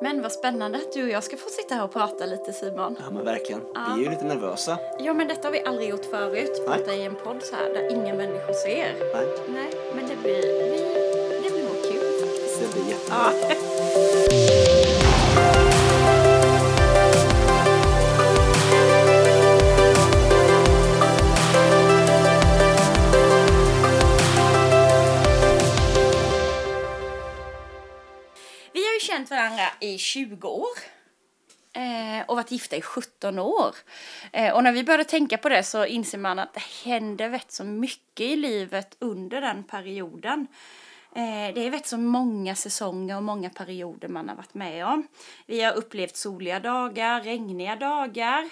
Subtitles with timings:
[0.00, 2.96] Men vad spännande att du och jag ska få sitta här och prata lite Simon.
[3.00, 3.60] Ja men verkligen.
[3.60, 4.78] Vi är ju lite nervösa.
[4.98, 6.62] Ja men detta har vi aldrig gjort förut.
[6.66, 6.78] Nej.
[6.78, 8.94] Prata i en podd så här där inga människor ser.
[9.14, 10.78] Nej, Nej, men det blir, vi,
[11.42, 12.60] det blir nog kul faktiskt.
[12.60, 13.32] det blir jättebra.
[14.64, 14.67] Ja.
[29.18, 30.78] Känt varandra i 20 år.
[31.72, 33.74] Eh, och varit gifta i 17 år.
[34.32, 37.52] Eh, och när vi började tänka på det så inser man att det händer vet
[37.52, 40.46] så mycket i livet under den perioden.
[41.14, 45.08] Eh, det är vet så många säsonger och många perioder man har varit med om.
[45.46, 48.48] Vi har upplevt soliga dagar, regniga dagar.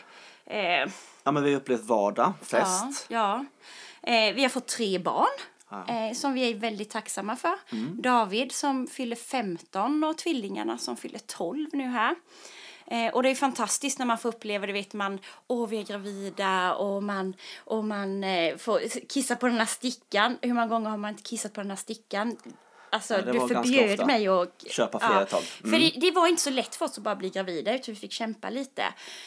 [1.24, 3.06] Ja men vi har upplevt vardag, fest.
[3.08, 3.44] Ja,
[4.00, 4.32] ja.
[4.34, 5.38] Vi har fått tre barn.
[5.88, 6.10] Mm.
[6.10, 7.54] Eh, som vi är väldigt tacksamma för.
[8.02, 12.14] David som fyller 15 och tvillingarna som fyller 12 nu här.
[12.86, 15.84] Eh, och det är fantastiskt när man får uppleva det, vet man, åh vi är
[15.84, 20.38] gravida och man, och man eh, får kissa på den här stickan.
[20.42, 22.36] Hur många gånger har man inte kissat på den här stickan?
[22.90, 25.42] Alltså Ja, du förbjöd mig att Köpa flera ett tag.
[25.42, 28.00] för det, det var inte så lätt för oss att bara bli gravida utan vi
[28.00, 28.82] fick kämpa lite.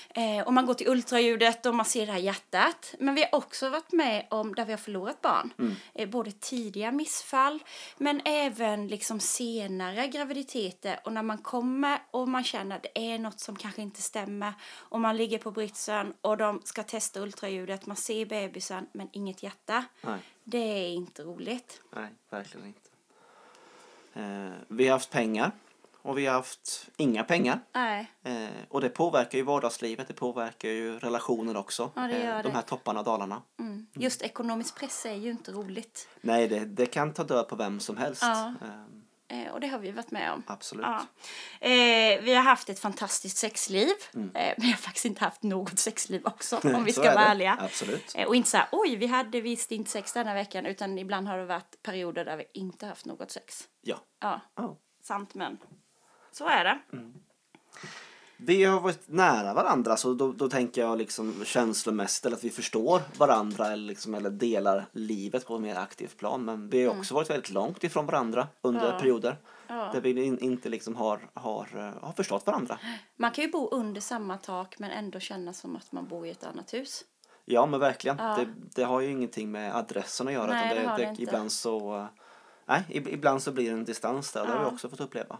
[0.09, 2.95] Eh, och man går till ultraljudet och man ser det här hjärtat.
[2.99, 5.53] Men vi har också varit med om där vi har förlorat barn.
[5.59, 5.75] Mm.
[5.93, 7.59] Eh, både tidiga missfall
[7.97, 10.99] men även liksom senare graviditeter.
[11.03, 14.53] Och när man kommer och man känner att det är något som kanske inte stämmer.
[14.75, 17.85] Och man ligger på britsen och de ska testa ultraljudet.
[17.85, 19.85] Man ser bebisen men inget hjärta.
[20.01, 21.81] Nej, Det är inte roligt.
[21.95, 22.88] nej, verkligen inte.
[24.19, 25.51] Eh, vi har haft pengar
[26.01, 27.59] och vi har haft inga pengar.
[27.73, 28.11] Nej.
[28.23, 31.91] Eh, och det påverkar ju vardagslivet, det påverkar ju relationer också.
[31.95, 33.41] Ja, gör de här topparna och dalarna.
[33.59, 33.87] Mm.
[33.93, 36.07] Just ekonomisk press är ju inte roligt.
[36.21, 38.21] Nej, det, det kan ta död på vem som helst.
[38.21, 38.53] Ja.
[38.61, 38.98] Eh,
[39.31, 40.43] Eh, och det har vi varit med om.
[40.47, 40.85] absolut.
[40.85, 41.05] Ja.
[41.67, 43.89] Eh, vi har haft ett fantastiskt sexliv.
[44.13, 44.35] Mm.
[44.35, 47.23] Eh, men jag har faktiskt inte haft något sexliv också, om vi ska är vara
[47.25, 47.29] det.
[47.31, 47.57] ärliga.
[47.61, 48.15] Absolut.
[48.15, 51.27] Eh, och inte så här, oj, vi hade visst inte sex denna veckan, utan ibland
[51.27, 53.67] har det varit perioder där vi inte haft något sex.
[53.81, 53.97] Ja.
[54.19, 54.77] Ja, Ja.
[55.03, 55.57] sant men
[56.31, 56.79] så är det.
[58.41, 62.49] Vi har varit nära varandra så då, då tänker jag liksom känslomässigt eller att vi
[62.49, 66.45] förstår varandra eller, liksom, eller delar livet på ett mer aktivt plan.
[66.45, 68.93] Men vi har också varit väldigt långt ifrån varandra under Mm.
[68.93, 68.99] Ja.
[68.99, 69.89] perioder Ja.
[69.93, 72.79] där vi in, inte liksom har, har, eh, har förstått varandra.
[73.15, 76.29] Man kan ju bo under samma tak men ändå känna som att man bor i
[76.29, 77.03] ett annat hus.
[77.45, 78.17] Ja men verkligen.
[78.19, 78.35] Ja.
[78.35, 80.51] Det, det har ju ingenting med adressen att göra.
[80.51, 81.23] Nej, det har det inte.
[81.23, 82.07] Ibland så
[82.69, 84.45] Nej, ib- ibland så blir det en distans där.
[84.45, 85.37] Det har vi också fått uppleva.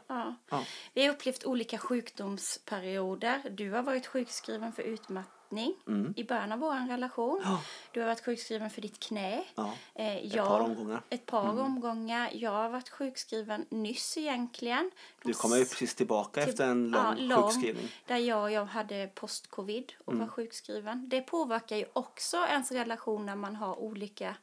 [0.94, 3.42] Vi har upplevt olika sjukdomsperioder.
[3.50, 5.74] Du har varit sjukskriven för utmattning
[6.16, 7.40] i början av vår relation.
[7.42, 7.52] Mm.
[7.52, 7.62] Ja.
[7.92, 9.44] Du har varit sjukskriven för ditt knä.
[9.56, 9.74] Ja.
[9.96, 10.92] Eh, Ett jag- par omgångar.
[10.92, 11.04] Mm.
[11.10, 12.30] Ett par omgångar.
[12.34, 14.92] Jag har varit sjukskriven nyss egentligen.
[15.24, 17.44] De Du kommer ju precis tillbaka Till- efter en lång, ja, lång.
[17.44, 17.88] sjukskrivning.
[18.08, 20.26] Där jag, jag hade post-covid och Mm.
[20.26, 21.10] var sjukskriven.
[21.10, 24.36] Det påverkar ju också ens relation när man har olika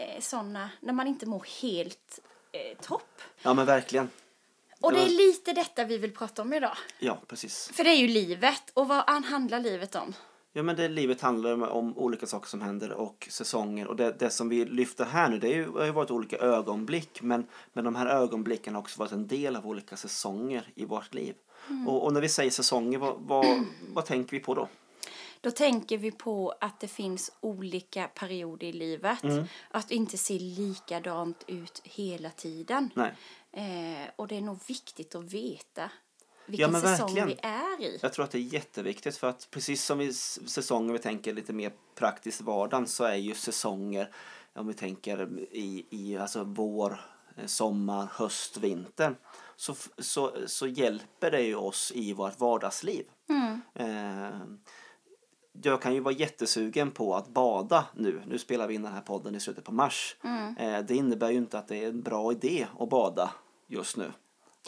[0.00, 2.20] eh, sådana, när man inte mår helt
[2.52, 3.20] eh, topp.
[3.42, 4.08] Ja men verkligen.
[4.80, 6.76] Och Det är lite detta vi vill prata om idag.
[6.98, 7.70] Ja precis.
[7.74, 8.62] För det är ju livet.
[8.74, 10.14] Och vad an- handlar livet om?
[10.52, 14.30] Ja men det livet handlar om, olika saker som händer och säsonger och det, det
[14.30, 17.84] som vi lyfter här nu det är ju, har ju varit olika ögonblick men, men
[17.84, 21.34] de här ögonblicken har också varit en del av olika säsonger i vårt liv.
[21.86, 24.68] Och, och när vi säger säsonger vad, vad, vad tänker vi på då?
[25.40, 29.22] Då tänker vi på att det finns olika perioder i livet.
[29.22, 29.44] Mm.
[29.70, 32.90] Att inte ser likadant ut hela tiden.
[33.52, 35.90] Eh, och det är nog viktigt att veta
[36.46, 37.28] vilken men säsong verkligen.
[37.28, 37.98] vi är i.
[38.02, 41.52] Jag tror att det är jätteviktigt för att precis som i säsonger vi tänker lite
[41.52, 44.10] mer praktiskt vardagen så är ju säsonger
[44.52, 47.00] om vi tänker i, i alltså vår,
[47.36, 49.16] eh, sommar, höst, vinter
[49.56, 53.04] så, så, så hjälper det ju oss i vårt vardagsliv.
[53.28, 53.60] Mm.
[53.74, 54.40] Eh,
[55.52, 58.22] jag kan ju vara jättesugen på att bada nu.
[58.26, 60.16] Nu spelar vi in den här podden i slutet på mars.
[60.24, 60.56] Mm.
[60.56, 63.30] Eh, det innebär ju inte att det är en bra idé att bada
[63.66, 64.12] just nu.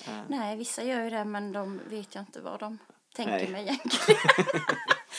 [0.06, 2.78] Eh, Nej, vissa gör ju det men de vet jag inte vad de
[3.14, 3.50] tänker Nej.
[3.50, 4.20] med egentligen.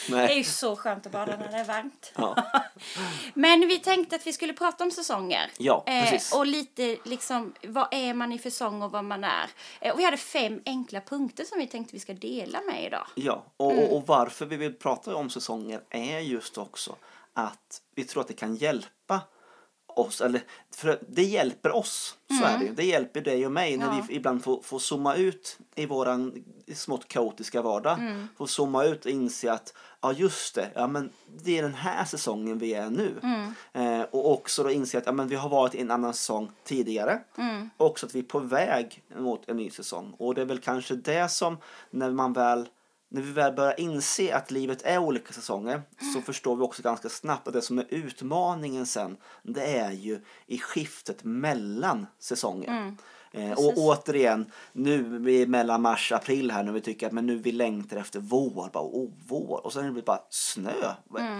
[0.07, 0.37] Det är nej.
[0.37, 2.11] ju så skönt att bada när det är varmt.
[2.15, 2.35] Ja.
[3.33, 5.51] Men vi tänkte att vi skulle prata om säsonger.
[5.57, 6.33] Ja, precis.
[6.33, 9.49] Eh, och lite liksom, vad är man i för säsong och vad man är.
[9.81, 13.07] Eh, och vi hade fem enkla punkter som vi tänkte vi ska dela med idag.
[13.15, 13.89] Ja, och, Mm.
[13.89, 16.95] och varför vi vill prata om säsonger är just också
[17.33, 18.89] att vi tror att det kan hjälpa
[19.99, 20.41] oss, eller
[20.75, 22.73] för det hjälper oss, så är det ju.
[22.73, 23.97] Det hjälper dig och mig när Mm.
[23.97, 24.05] Ja.
[24.09, 26.43] vi ibland får, får zooma ut i våran
[26.75, 27.99] smått kaotiska vardag.
[27.99, 28.27] Mm.
[28.37, 31.09] Får zooma ut och inse att, ja just det, ja men
[31.43, 33.13] det är den här säsongen vi är nu.
[33.23, 33.53] Mm.
[33.73, 36.51] Eh, och också då inse att ja, men vi har varit i en annan säsong
[36.63, 37.19] tidigare.
[37.37, 37.69] Mm.
[37.77, 40.13] Och också att vi är på väg mot en ny säsong.
[40.17, 41.57] Och det är väl kanske det som,
[41.89, 42.67] när man väl
[43.13, 45.81] när vi väl börjar inse att livet är olika säsonger
[46.13, 50.21] så förstår vi också ganska snabbt att det som är utmaningen sen det är ju
[50.45, 52.67] i skiftet mellan säsonger.
[52.67, 52.97] Mm.
[53.35, 53.77] Eh, och Precis.
[53.77, 55.03] återigen, nu
[55.47, 58.69] mellan mars och april här när vi tycker att men nu vi längtar efter vår.
[58.73, 59.65] Bara, oh, vår.
[59.65, 60.93] Och sen är det bara snö.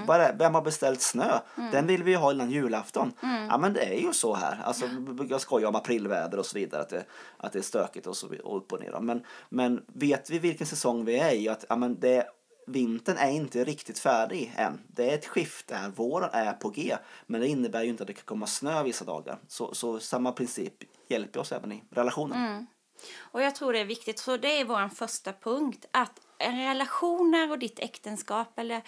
[0.08, 1.40] Bara, vem har beställt snö?
[1.72, 3.14] Den vill vi ju ha innan julafton.
[3.50, 4.62] Ja men det är ju så här.
[4.64, 4.86] Alltså,
[5.30, 6.82] jag skojar om aprilväder och så vidare.
[6.82, 7.06] Att det,
[7.38, 9.00] att det är stökigt och så och upp och ner.
[9.00, 11.50] Men, men vet vi vilken säsong vi är i?
[11.50, 12.26] Att, ja, men det,
[12.68, 14.82] vintern är inte riktigt färdig än.
[14.88, 15.90] Det är ett skifte här.
[15.90, 16.98] Våren är på G.
[17.26, 19.40] Men det innebär ju inte att det kan komma snö vissa dagar.
[19.48, 20.74] Så, så samma princip
[21.08, 22.46] hjälper oss även i relationen.
[22.46, 22.66] Mm.
[23.20, 27.60] Och jag tror det är viktigt, så det är vår första punkt, att relationer och
[27.60, 28.82] ditt äktenskap eller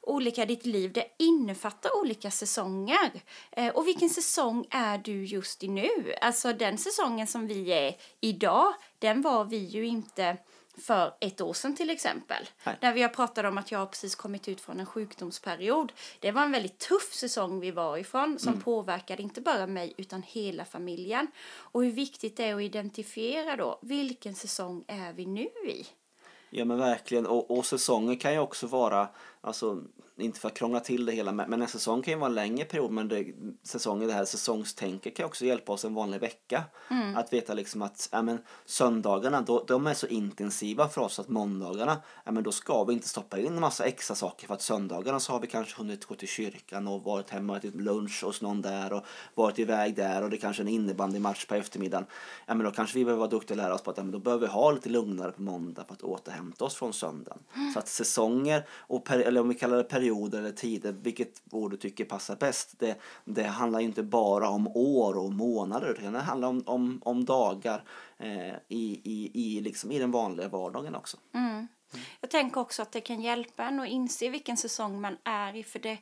[0.00, 3.10] olika ditt liv, det innefattar olika säsonger.
[3.52, 6.14] Eh, och vilken säsong är du just i nu?
[6.20, 10.36] Alltså den säsongen som vi är idag, den var vi ju inte
[10.78, 12.48] för ett år sedan till exempel.
[12.64, 12.76] Nej.
[12.80, 15.92] Där vi har pratat om att jag precis kommit ut från en sjukdomsperiod.
[16.20, 20.22] Det var en väldigt tuff säsong vi var ifrån som påverkade inte bara mig utan
[20.22, 21.26] hela familjen.
[21.48, 25.86] Och hur viktigt det är att identifiera då, vilken säsong är vi nu i?
[26.50, 27.26] Ja men verkligen.
[27.26, 29.08] Och, och säsonger kan ju också vara,
[29.40, 29.82] alltså
[30.16, 32.64] inte för att krångla till det hela, men en säsong kan ju vara en längre
[32.64, 32.90] period.
[32.90, 33.26] Men det,
[33.62, 36.64] säsonger, det här säsongstänket kan också hjälpa oss en vanlig vecka.
[37.14, 41.28] Att veta liksom att ja, men, söndagarna, då, de är så intensiva för oss att
[41.28, 44.46] måndagarna, ja, men då ska vi inte stoppa in en massa extra saker.
[44.46, 47.56] För att söndagarna så har vi kanske hunnit gå till kyrkan och varit hemma och
[47.56, 51.46] ätit lunch hos någon där och varit iväg där och det kanske är en innebandymatch
[51.46, 52.06] på eftermiddagen.
[52.46, 54.12] Ja men då kanske vi behöver vara duktiga och lära oss på att ja, men
[54.12, 57.38] då behöver vi ha lite lugnare på måndag för att återhämta oss från söndagen.
[57.72, 61.70] Så att säsonger, och per, eller om vi kallar det perioder eller tider, vilket ord
[61.70, 66.18] du tycker passar bäst, det, det handlar inte bara om år och månader utan det
[66.18, 67.84] handlar om, om, om dagar
[68.16, 71.16] eh, i, i, i, liksom, i den vanliga vardagen också.
[72.20, 75.64] Jag tänker också att det kan hjälpa en att inse vilken säsong man är i
[75.64, 75.98] för det,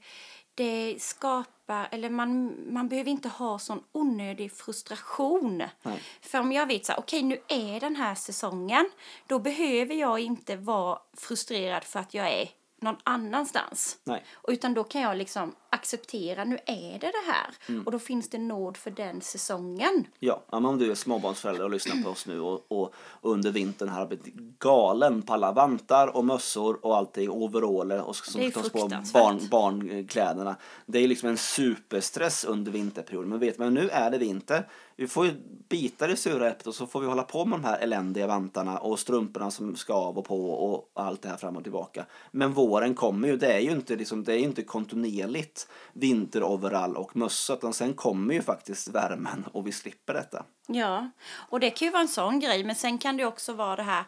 [0.54, 5.62] det skapar, eller man, man behöver inte ha sån onödig frustration.
[5.82, 6.02] Nej.
[6.20, 8.90] För om jag vet så här, okej nu är den här säsongen,
[9.26, 12.48] då behöver jag inte vara frustrerad för att jag är
[12.80, 13.98] någon annanstans.
[14.04, 14.24] Nej.
[14.48, 17.54] Utan då kan jag liksom acceptera, nu är det det här.
[17.68, 17.82] Mm.
[17.86, 20.06] Och då finns det nåd för den säsongen.
[20.18, 23.88] Ja, men om du är småbarnsförälder och lyssnar på oss nu och, och under vintern
[23.88, 28.88] har blivit galen på alla vantar och mössor och allting, overaller och som tas på
[29.12, 30.56] barn, barnkläderna.
[30.86, 33.28] Det är liksom en superstress under vinterperioden.
[33.28, 34.68] Men vet man, nu är det vinter.
[34.98, 35.34] Vi får ju
[35.68, 38.78] bita det sura äpplet och så får vi hålla på med de här eländiga vantarna
[38.78, 42.06] och strumporna som ska av och på och allt det här fram och tillbaka.
[42.30, 46.96] Men våren kommer ju, det är ju inte, liksom, det är ju inte kontinuerligt vinteroverall
[46.96, 50.44] och mössa utan sen kommer ju faktiskt värmen och vi slipper detta.
[50.66, 51.10] Ja,
[51.50, 53.82] och det kan ju vara en sån grej, men sen kan det också vara det
[53.82, 54.04] här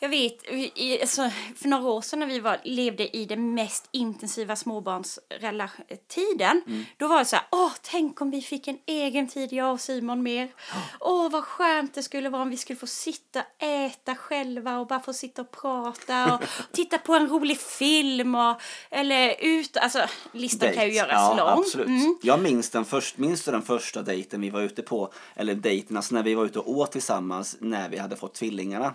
[0.00, 3.88] jag vet, i, alltså, för några år sedan när vi var, levde i den mest
[3.92, 6.84] intensiva småbarnstiden, Mm.
[6.96, 9.80] då var det så här, åh, tänk om vi fick en egen tid, jag och
[9.80, 10.48] Simon mer.
[11.00, 15.00] Åh, vad skönt det skulle vara om vi skulle få sitta, äta själva och bara
[15.00, 16.42] få sitta och prata och
[16.72, 18.60] titta på en rolig film och,
[18.90, 19.98] eller ut, alltså
[20.32, 20.96] listan kan ju Date.
[20.96, 21.58] göras ja, lång.
[21.64, 21.86] Absolut.
[21.88, 22.18] Mm.
[22.22, 26.14] Jag minns den, först, minns den första dejten vi var ute på, eller dejten, alltså
[26.14, 28.92] när vi var ute och åt tillsammans när vi hade fått tvillingarna.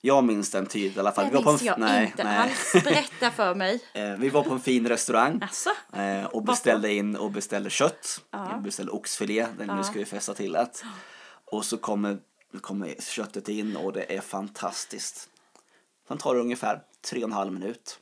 [0.00, 1.24] Jag minns den tydligt i alla fall.
[1.24, 2.36] Det Vi var på en, jag nej, inte nej.
[2.38, 2.72] alls.
[2.84, 3.80] Berätta för mig.
[3.92, 5.70] Eh, Vi var på en fin restaurang Alltså?
[6.30, 8.20] och beställde in och beställde kött.
[8.56, 9.76] Vi beställde oxfilé, den Ja.
[9.76, 10.84] nu ska vi fästa till att.
[11.44, 12.18] Och så kommer,
[12.60, 15.28] kommer köttet in och det är fantastiskt.
[16.08, 16.80] Sen tar det ungefär
[17.10, 17.98] tre och en halv minut.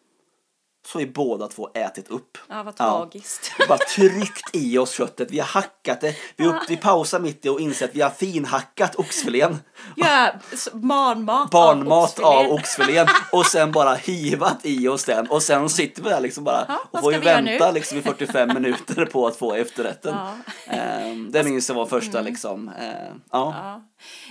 [0.92, 2.38] Så är båda två ätit upp.
[2.48, 3.52] Ja, vad tragiskt.
[3.58, 5.30] Vi bara tryckt i oss köttet.
[5.30, 6.16] Vi har hackat det.
[6.36, 9.58] Vi, upp, vi pausar mitt i och inser att vi har finhackat oxfilén.
[9.96, 10.32] Ja,
[10.72, 12.54] barnmat Barnmat av oxfilé.
[12.54, 13.06] oxfilén.
[13.32, 15.26] Och sen bara hivat i oss den.
[15.30, 18.02] Och sen sitter vi där liksom bara Ja, och får ju vi vänta liksom i
[18.02, 20.14] 45 minuter på att få efterrätten.
[20.14, 20.32] Ja.
[20.74, 22.68] Ehm, det minns jag var första liksom.
[22.68, 23.54] ehm, ja.
[23.56, 23.82] Ja.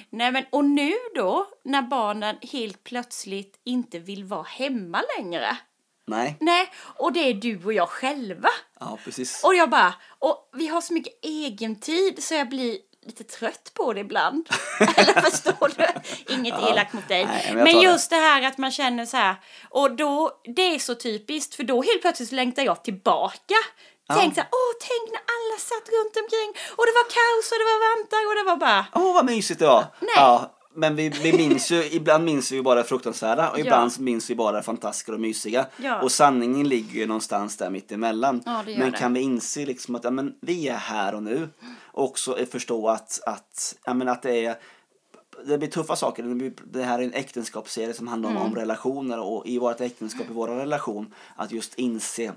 [0.10, 5.58] Nej, men, och nu då, när barnen helt plötsligt inte vill vara hemma längre.
[6.08, 6.38] Nej.
[6.40, 8.50] Nej, och det är du och jag själva.
[8.80, 9.44] Ja, precis.
[9.44, 13.72] Och jag bara, och vi har så mycket egen tid så jag blir lite trött
[13.74, 14.50] på det ibland.
[14.80, 15.88] Eller förstår du?
[16.34, 16.70] Inget Ja.
[16.72, 17.26] elakt mot dig.
[17.26, 17.86] Nej, men men tar det.
[17.86, 19.36] just det här att man känner så här,
[19.70, 23.56] och då, det är så typiskt för då helt plötsligt längtar jag tillbaka
[24.14, 27.60] Tänk så här, åh tänk när alla satt runt omkring och det var kaos och
[27.62, 28.86] det var vantar och det var bara...
[28.96, 29.86] Åh, vad mysigt det var.
[30.00, 30.10] Nej.
[30.16, 33.62] Ja, men vi, vi minns ju, ibland minns vi bara fruktansvärda och Ja.
[33.62, 35.66] ibland så minns vi bara fantastiska och mysiga.
[35.78, 36.02] Ja.
[36.02, 38.42] Och sanningen ligger ju någonstans där mitt emellan.
[38.46, 38.98] Ja, men det.
[38.98, 41.50] kan vi inse liksom att ja, men vi är här och nu
[41.82, 44.56] och också förstå att, att, ja, men att det är
[45.46, 46.24] det blir tuffa saker.
[46.24, 49.82] Det, blir, det här är en äktenskapsserie som handlar om, om relationer och i vårt
[49.82, 52.32] äktenskap, i vår relation, att just inse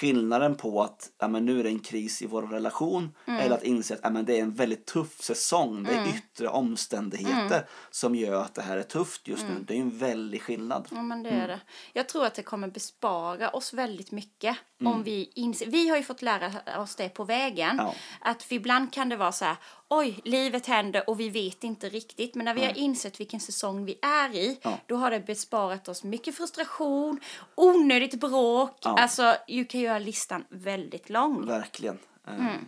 [0.00, 3.62] skillnaden på att ja, men nu är det en kris i vår relation eller att
[3.64, 5.82] inse att ja, men det är en väldigt tuff säsong.
[5.84, 9.64] Det är yttre omständigheter som gör att det här är tufft just nu.
[9.66, 10.88] Det är en väldig skillnad.
[10.90, 11.42] Ja, men det Mm.
[11.42, 11.60] är det.
[11.92, 14.92] Jag tror att det kommer bespara oss väldigt mycket Mm.
[14.92, 15.66] om vi inser.
[15.66, 17.76] Vi har ju fått lära oss det på vägen.
[17.78, 17.94] Ja.
[18.20, 19.56] Att för ibland kan det vara så här,
[19.88, 22.34] oj, livet händer och vi vet inte riktigt.
[22.34, 24.78] Men när vi har insett vilken säsong vi är i, Ja.
[24.86, 27.20] då har det besparat oss mycket frustration,
[27.54, 28.78] onödigt bråk.
[28.82, 28.96] Ja.
[28.98, 31.46] Alltså, du kan göra listan väldigt lång.
[31.46, 31.98] Verkligen.
[32.26, 32.66] Eh, Mm.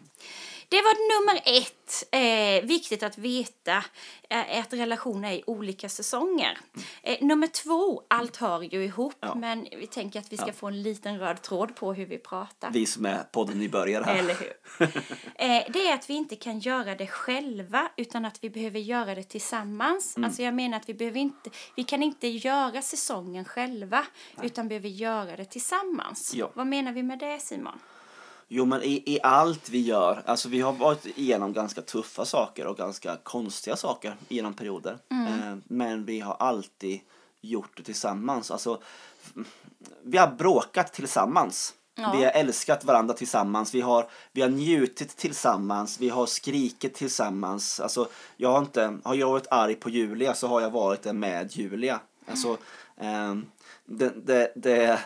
[0.74, 2.04] Det var nummer ett.
[2.10, 3.84] Eh, viktigt att veta
[4.30, 6.58] eh, att relationer är i olika säsonger.
[7.02, 9.14] Eh, nummer två, allt hör ju ihop.
[9.20, 9.34] Ja.
[9.34, 12.70] Men vi tänker att vi ska få en liten röd tråd på hur vi pratar.
[12.70, 14.16] Vi som är podden nybörjare här.
[14.16, 14.52] Eller hur?
[15.34, 19.14] eh, det är att vi inte kan göra det själva utan att vi behöver göra
[19.14, 20.16] det tillsammans.
[20.16, 20.26] Mm.
[20.26, 24.06] Alltså jag menar att vi behöver inte, vi kan inte göra säsongen själva
[24.42, 26.34] utan behöver göra det tillsammans.
[26.34, 26.50] Ja.
[26.54, 27.78] Vad menar vi med det Simon?
[28.56, 32.66] Jo men i, i allt vi gör, alltså vi har varit igenom ganska tuffa saker
[32.66, 34.98] och ganska konstiga saker genom perioder.
[35.10, 37.00] Eh, men vi har alltid
[37.40, 38.50] gjort det tillsammans.
[38.50, 38.82] Alltså,
[40.02, 41.74] vi har bråkat tillsammans.
[41.94, 42.12] Ja.
[42.16, 47.80] Vi har älskat varandra tillsammans, vi har, vi har njutit tillsammans, vi har skrikit tillsammans.
[47.80, 51.12] Alltså, jag har, inte, har jag varit arg på Julia så har jag varit det
[51.12, 52.00] med Julia.
[52.26, 52.56] Alltså,
[52.96, 53.46] ehm,
[53.84, 55.00] det, det, det,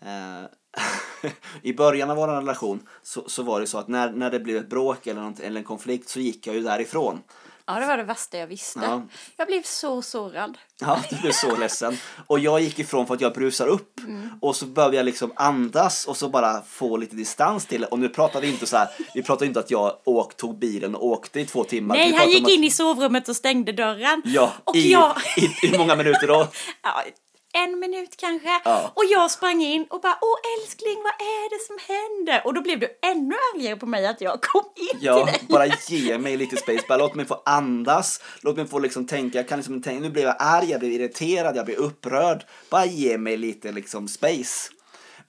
[0.00, 0.44] eh,
[1.62, 4.56] I början av vår relation så, så var det så att när, när det blev
[4.56, 7.22] ett bråk eller, något, eller en konflikt så gick jag ju därifrån.
[7.66, 8.80] Ja, det var det värsta jag visste.
[8.82, 9.02] Ja.
[9.36, 10.58] Jag blev så sårad.
[10.80, 11.96] Ja, du blev så ledsen.
[12.26, 13.98] Och jag gick ifrån för att jag brusar upp.
[13.98, 14.30] Mm.
[14.40, 17.86] Och så började jag liksom andas och så bara få lite distans till det.
[17.86, 20.94] Och nu pratar vi inte så här, vi pratar inte att jag åk, tog bilen
[20.94, 21.96] och åkte i två timmar.
[21.96, 24.22] Nej, han gick att- in i sovrummet och stängde dörren.
[24.24, 25.14] Ja, och i, jag...
[25.36, 26.48] i, i många minuter då?
[26.82, 27.02] ja,
[27.52, 28.60] en minut kanske.
[28.64, 28.92] Ja.
[28.94, 32.46] Och jag sprang in och bara, åh älskling, vad är det som händer?
[32.46, 35.42] Och då blev du ännu argare på mig att jag kom in Ja, till dig.
[35.48, 36.84] bara ge mig lite space.
[36.88, 38.20] Bara låt mig få andas.
[38.40, 39.38] Låt mig få liksom tänka.
[39.38, 40.00] Jag kan liksom tänka.
[40.02, 42.44] Nu blev jag arg, jag blev irriterad, jag blev upprörd.
[42.70, 44.70] Bara ge mig lite liksom space.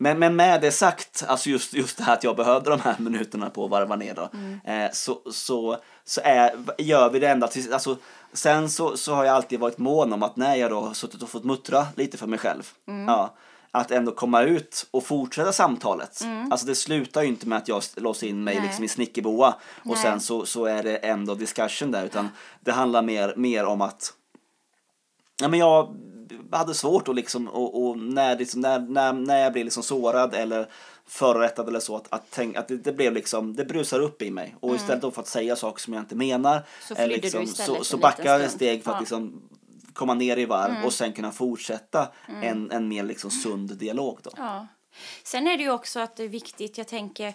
[0.01, 2.95] Men, men med det sagt, alltså just, just det här att jag behövde de här
[2.99, 4.29] minuterna på att varva ner då.
[4.71, 7.97] Eh, så, så, så är, gör vi det ända tills, alltså
[8.33, 11.23] sen så, så har jag alltid varit mån om att när jag då har suttit
[11.23, 12.71] och fått muttra lite för mig själv.
[13.07, 13.35] Ja,
[13.71, 16.21] att ändå komma ut och fortsätta samtalet.
[16.51, 18.63] Alltså det slutar ju inte med att jag låser in mig Nej.
[18.65, 19.97] liksom i snickerboa och Nej.
[20.03, 22.29] sen så, så är det ändå discussion där utan
[22.59, 24.13] det handlar mer, mer om att
[25.41, 25.95] ja, men jag
[26.51, 30.33] hade svårt att liksom och, och när, liksom, när, när, när jag blev liksom sårad
[30.33, 30.67] eller
[31.07, 34.31] förorättad eller så att, att, tänk, att det, det blev liksom det brusar upp i
[34.31, 36.63] mig och istället då för att säga saker som jag inte menar Mm.
[36.97, 39.17] Så liksom, istället så, så backar jag ett steg för att Ja.
[39.17, 39.23] Mm.
[39.29, 39.49] liksom
[39.93, 42.07] komma ner i varv och sen kunna fortsätta
[42.41, 44.31] en, en mer liksom sund dialog då.
[44.37, 44.67] Ja.
[45.23, 47.33] Sen är det ju också att det är viktigt, jag tänker,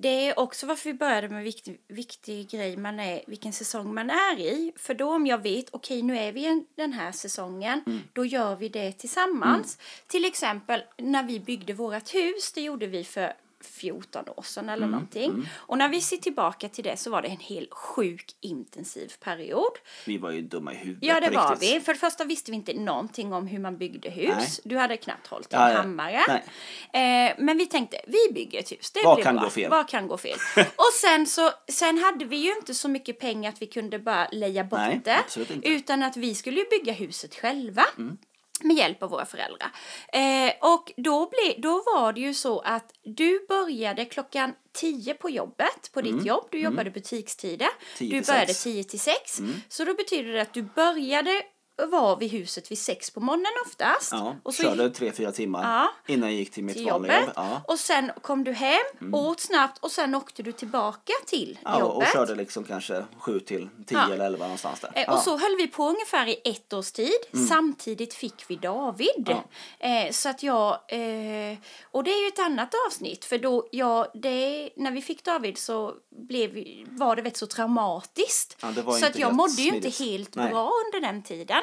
[0.00, 4.10] det är också varför vi började med viktig, viktig grej man är, vilken säsong man
[4.10, 4.72] är i.
[4.76, 8.00] För då om jag vet, okej nu är vi i den här säsongen, Mm.
[8.12, 9.78] då gör vi det tillsammans.
[10.06, 14.74] Till exempel när vi byggde vårt hus, det gjorde vi för 14 år sedan Mm,
[14.74, 15.48] eller någonting.
[15.54, 19.72] Och när vi ser tillbaka till det så var det en hel sjuk intensiv period.
[20.06, 21.76] Vi var ju dumma i huvudet Ja, det var riktigt.
[21.76, 21.80] vi.
[21.80, 24.28] För det första visste vi inte någonting om hur man byggde hus.
[24.36, 24.48] Nej.
[24.64, 26.42] Du hade knappt hållit en Ja, hammare.
[26.92, 28.90] Eh, men vi tänkte, vi bygger ett hus.
[28.90, 29.44] Det Vad kan bra.
[29.44, 29.70] gå fel?
[29.70, 30.38] Vad kan gå fel?
[30.76, 34.28] Och sen så, sen hade vi ju inte så mycket pengar att vi kunde bara
[34.32, 35.36] leja bort Nej, det.
[35.36, 35.60] Mm.
[35.62, 37.84] Utan att vi skulle ju bygga huset själva.
[38.62, 39.70] Med hjälp av våra föräldrar.
[40.12, 45.30] Eh, och då, ble, då var det ju så att du började klockan 10 på
[45.30, 46.16] jobbet, på Mm.
[46.16, 46.48] ditt jobb.
[46.50, 47.68] Du jobbade butikstider.
[47.96, 48.62] 10 Du började sex.
[48.62, 49.40] 10 till 6.
[49.68, 51.42] Så då betyder det att du började
[51.90, 54.12] vara vid huset vid 6 på morgonen oftast.
[54.12, 56.12] Ja, och så körde tre, fyra timmar Ja.
[56.14, 57.30] innan jag gick till mitt till vanliga jobb.
[57.36, 57.62] Ja.
[57.68, 61.80] Och sen kom du hem, åt snabbt och sen åkte du tillbaka till Ja, och
[61.80, 62.12] jobbet.
[62.12, 64.92] körde liksom kanske sju till tio eller elva någonstans där.
[64.94, 65.12] Eh.
[65.14, 67.18] Och så höll vi på ungefär i ett års tid.
[67.48, 69.28] Samtidigt fick vi David.
[69.78, 71.58] Eh, så att jag, eh,
[71.90, 75.58] och det är ju ett annat avsnitt för då, ja, det, när vi fick David
[75.58, 76.50] så blev,
[76.88, 78.56] var det rätt så traumatiskt.
[78.84, 79.84] Var så att jag mådde ju smidigt.
[80.00, 80.50] inte helt Nej.
[80.50, 81.62] bra under den tiden.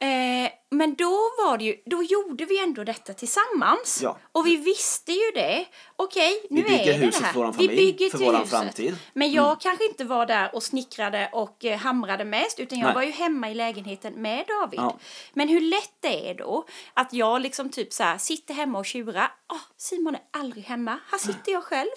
[0.00, 1.10] Eh, men då
[1.44, 4.00] var det ju, då gjorde vi ändå detta tillsammans.
[4.02, 4.18] Ja.
[4.32, 5.66] Och vi visste ju det.
[5.96, 7.32] Okej, nu Vi bygger är det huset det här.
[7.32, 8.58] för våran vi familj, bygger för till våran huset.
[8.58, 8.96] framtid.
[9.12, 12.94] Men jag kanske inte var där och snickrade och eh, hamrade mest, utan jag Nej.
[12.94, 14.80] var ju hemma i lägenheten med David.
[14.80, 14.98] Ja.
[15.32, 16.64] Men hur lätt det är då
[16.94, 19.32] att jag liksom typ så här sitter hemma och tjurar.
[19.46, 21.88] Ah, Simon är aldrig hemma, här sitter jag själv.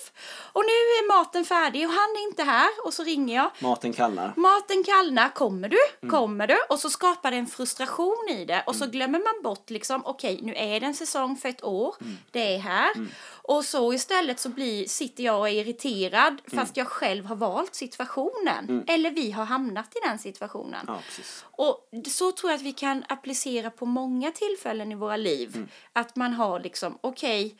[0.54, 2.70] Och nu är maten färdig och han är inte här.
[2.86, 3.52] Och så ringer jag.
[3.60, 4.34] Maten kallnar.
[4.36, 5.78] Maten kallnar, kommer du?
[6.02, 6.12] Mm.
[6.12, 6.58] Kommer du?
[6.70, 7.93] Och så skapar det en frustration
[8.30, 11.50] i det och så glömmer man bort liksom, okej nu är det en säsong för
[11.50, 12.18] ett år, Mm.
[12.32, 12.90] det är här.
[13.26, 16.60] Och så istället så blir, sitter jag och är irriterad Mm.
[16.66, 18.84] fast jag själv har valt situationen.
[18.88, 20.86] Eller vi har hamnat i den situationen.
[20.88, 21.00] Ja.
[21.42, 25.52] Och så tror jag att vi kan applicera på många tillfällen i våra liv.
[25.56, 25.68] Mm.
[25.94, 27.56] Att man har liksom, okej,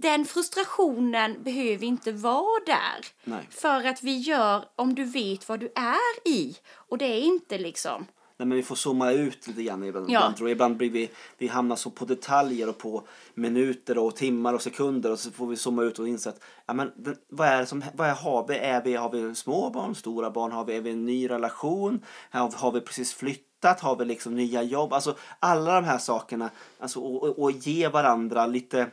[0.00, 3.06] den frustrationen behöver inte vara där.
[3.24, 3.46] Nej.
[3.50, 6.56] För att vi gör, om du vet vad du är i.
[6.74, 8.06] Och det är inte liksom,
[8.38, 10.10] Nej, men vi får zooma ut lite grann ibland.
[10.10, 10.32] Ja.
[10.38, 10.50] Jag.
[10.50, 13.02] ibland blir vi, vi hamnar så på detaljer och på
[13.34, 16.74] minuter och timmar och sekunder och så får vi zooma ut och inse att ja,
[16.74, 16.92] men,
[17.28, 18.58] vad är det som vad är, har vi?
[18.58, 18.96] Är vi?
[18.96, 20.52] Har vi små barn, stora barn?
[20.52, 22.04] Har vi, är vi en ny relation?
[22.30, 23.80] Har, har vi precis flyttat?
[23.80, 24.92] Har vi liksom nya jobb?
[24.92, 26.50] Alltså alla de här sakerna.
[26.78, 28.90] Alltså, och, och, och ge varandra lite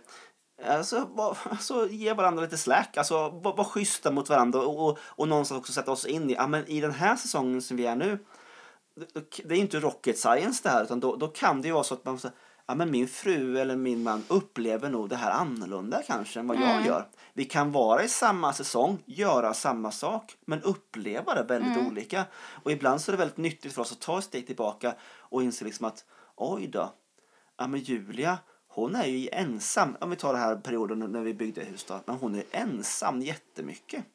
[0.68, 4.98] Alltså, var, alltså ge varandra lite slack, alltså var, var schyssta mot varandra och, och,
[5.02, 7.86] och någonstans också sätta oss in i, ja men i den här säsongen som vi
[7.86, 8.20] är nu,
[9.44, 11.94] det är inte rocket science det här utan då, då kan det ju vara så
[11.94, 12.36] att man säger
[12.66, 16.58] ja men min fru eller min man upplever nog det här annorlunda kanske än vad
[16.58, 17.08] jag gör.
[17.34, 22.26] Vi kan vara i samma säsong, göra samma sak men uppleva det väldigt olika.
[22.64, 25.44] Och ibland så är det väldigt nyttigt för oss att ta ett steg tillbaka och
[25.44, 26.94] inse liksom att oj då,
[27.58, 28.38] ja men Julia
[28.68, 32.00] hon är ju ensam, om vi tar den här perioden när vi byggde hus då,
[32.06, 34.06] men hon är ensam jättemycket.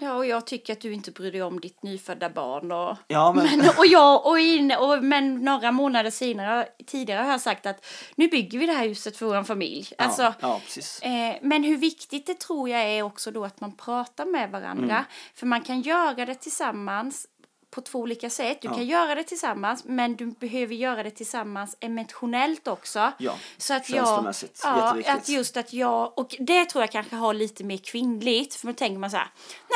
[0.00, 3.32] Ja och jag tycker att du inte bryr dig om ditt nyfödda barn och Ja,
[3.32, 7.66] men- men, och jag och, in, och men några månader senare, tidigare har jag sagt
[7.66, 9.86] att nu bygger vi det här huset för vår familj.
[9.98, 11.02] Alltså, ja, ja, precis.
[11.02, 14.94] Eh, men hur viktigt det tror jag är också då att man pratar med varandra.
[14.94, 15.04] Mm.
[15.34, 17.26] För man kan göra det tillsammans
[17.70, 18.62] på två olika sätt.
[18.62, 18.74] Du Ja.
[18.74, 23.12] kan göra det tillsammans men du behöver göra det tillsammans emotionellt också.
[23.18, 27.34] Ja, Så att jag, ja, att just att jag, och det tror jag kanske har
[27.34, 28.54] lite mer kvinnligt.
[28.54, 29.28] För då tänker man så här,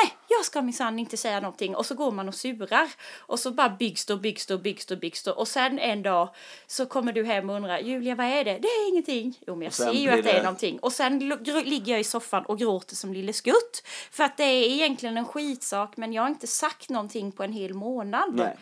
[0.02, 1.76] nej jag ska minsann inte säga någonting.
[1.76, 2.88] Och så går man och surar.
[3.18, 5.30] Och så bara byggs det och byggs det och byggs det och byggs det.
[5.32, 6.28] Och sen en dag
[6.66, 8.58] så kommer du hem och undrar, Julia vad är det?
[8.58, 9.38] Det är ingenting.
[9.46, 10.78] Jo men jag ser ju att det är någonting.
[10.78, 11.18] Och sen
[11.64, 13.82] ligger jag i soffan och gråter som lille skutt.
[14.10, 17.52] För att det är egentligen en skitsak men jag har inte sagt någonting på en
[17.52, 17.83] hel månad.
[18.32, 18.56] Nej.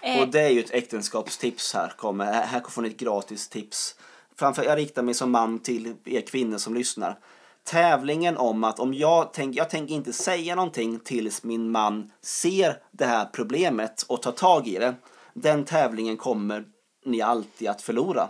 [0.00, 0.20] Eh.
[0.22, 1.92] Och det är ju ett äktenskapstips här.
[1.96, 2.24] Kommer.
[2.24, 3.94] Här här får ni ett gratis tips.
[4.36, 7.18] Framför, jag riktar mig som man till er kvinnor som lyssnar.
[7.64, 12.76] Tävlingen om att om jag tänker, jag tänker inte säga någonting tills min man ser
[12.90, 14.94] det här problemet och tar tag i det.
[15.34, 16.64] Den tävlingen kommer
[17.04, 18.28] ni alltid att förlora.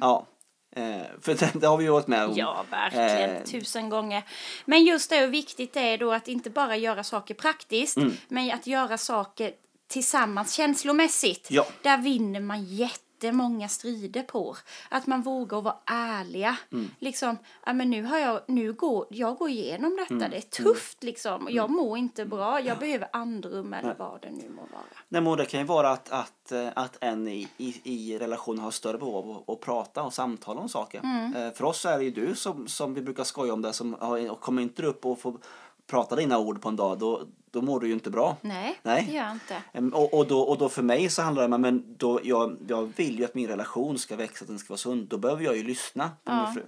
[0.00, 0.26] Ja.
[0.76, 2.32] Eh, för det, det har vi ju varit med om.
[2.36, 3.30] Ja, verkligen.
[3.36, 4.22] Eh, Tusen gånger.
[4.64, 8.12] Men just det, hur viktigt det är då att inte bara göra saker praktiskt, Mm.
[8.28, 9.52] men att göra saker
[9.88, 11.46] tillsammans känslomässigt.
[11.50, 11.66] Ja.
[11.82, 14.56] Där vinner man jättemånga strider på.
[14.88, 16.56] Att man vågar vara ärliga.
[16.72, 16.90] Mm.
[16.98, 20.30] Liksom, ja men nu har jag, nu går, jag går igenom detta, Mm.
[20.30, 21.44] det är tufft liksom.
[21.44, 24.82] Och Jag mår inte bra, jag behöver andrum eller vad det nu må vara.
[25.08, 28.58] Nej, men det kan ju vara att, att, eh, att en i, i, i relationen
[28.64, 30.98] har större behov av att, prata och samtala om saker.
[31.36, 33.96] Eh, För oss är det ju du som, som vi brukar skoja om det, som
[34.00, 35.38] har, kommer inte upp och får
[35.90, 38.36] prata dina ord på en dag, då, då mår du ju inte bra.
[38.40, 39.04] Nej, Nej.
[39.08, 39.96] det gör jag inte.
[39.96, 42.92] Och, och, då, och då för mig så handlar det om men då jag, jag
[42.96, 45.06] vill ju att min relation ska växa, att den ska vara sund.
[45.08, 46.44] Då behöver jag ju lyssna på Ja.
[46.44, 46.62] min fru.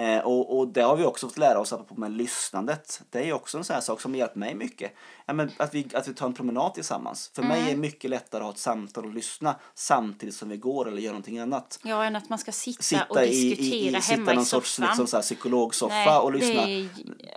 [0.00, 3.02] Eh, och, och det har vi också fått lära oss på med lyssnandet.
[3.10, 4.92] Det är också en sån sak som hjälpt mig mycket.
[5.26, 7.30] Ja, men att, vi, att vi tar en promenad tillsammans.
[7.34, 10.56] För mig är det mycket lättare att ha ett samtal och lyssna samtidigt som vi
[10.56, 11.78] går eller gör någonting annat.
[11.82, 14.36] Ja, än att man ska sitta, och Sitta i, diskutera i, i, hemma sitta i
[14.36, 14.62] någon soffan.
[14.62, 16.66] sorts liksom, så här, psykologsoffa Nej, och lyssna.
[16.66, 16.88] Det,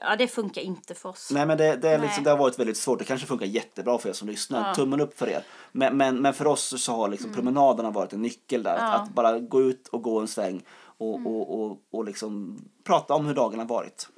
[0.02, 1.30] ja, det funkar inte för oss.
[1.32, 3.00] Nej men det, det, är liksom, det har varit väldigt svårt.
[3.00, 4.74] Det kanske funkar jättebra för er som lyssnar.
[4.74, 5.44] Tummen upp för er.
[5.72, 8.78] Men, men, men för oss så har liksom promenaderna varit en nyckel där.
[8.78, 8.84] Mm.
[8.84, 8.94] Ja.
[8.94, 9.02] Mm.
[9.02, 10.62] Att, att bara gå ut och gå en sväng
[10.98, 14.10] och, och, och, och liksom prata om hur dagen har varit.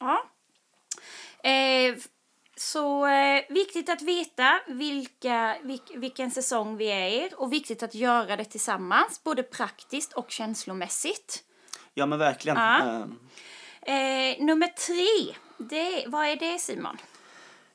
[0.00, 0.22] Ja.
[1.50, 1.96] Eh,
[2.56, 7.94] så eh, viktigt att veta vilka, vilk, vilken säsong vi är i och viktigt att
[7.94, 11.44] göra det tillsammans, både praktiskt och känslomässigt.
[11.94, 12.56] Ja men verkligen.
[12.56, 12.94] Ja.
[12.94, 13.06] Eh,
[13.88, 16.96] Eh, nummer tre, det, vad är det Simon?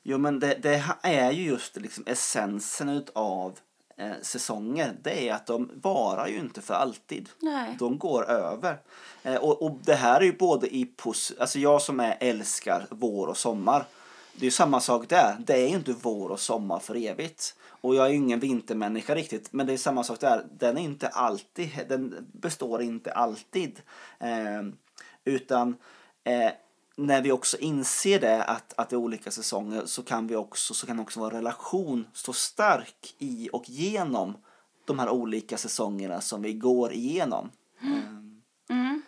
[0.02, 3.58] Jo men det, det är ju just liksom essensen utav
[3.96, 4.96] eh, säsonger.
[5.02, 7.28] Det är att de varar ju inte för alltid.
[7.40, 7.76] Nej.
[7.78, 8.78] De går över.
[9.22, 12.86] Eh, och, och det här är ju både i pos- alltså jag som är älskar
[12.90, 13.84] vår och sommar.
[14.34, 15.36] det är ju samma sak där.
[15.46, 17.54] Det är ju inte vår och sommar för evigt.
[17.80, 20.46] Och jag är ju ingen vintermänniska riktigt, men det är samma sak där.
[20.58, 23.82] Den är inte alltid, den består inte alltid.
[24.20, 24.62] Eh,
[25.24, 25.76] utan
[26.24, 26.50] eh,
[26.96, 30.74] när vi också inser det att, att det är olika säsonger så kan vi också,
[30.74, 34.36] så kan också vår relation stå stark i och genom
[34.84, 37.50] de här olika säsongerna som vi går igenom.
[37.82, 38.42] Mm.
[38.70, 39.02] mm.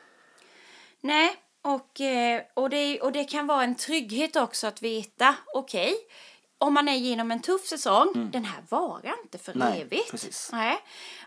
[1.00, 5.94] Nej, och, eh, och, det, och det kan vara en trygghet också att veta, okej,
[6.58, 10.10] om man är genom en tuff säsong, den här varar inte för Nej, evigt.
[10.10, 10.48] precis.
[10.52, 10.78] Nej.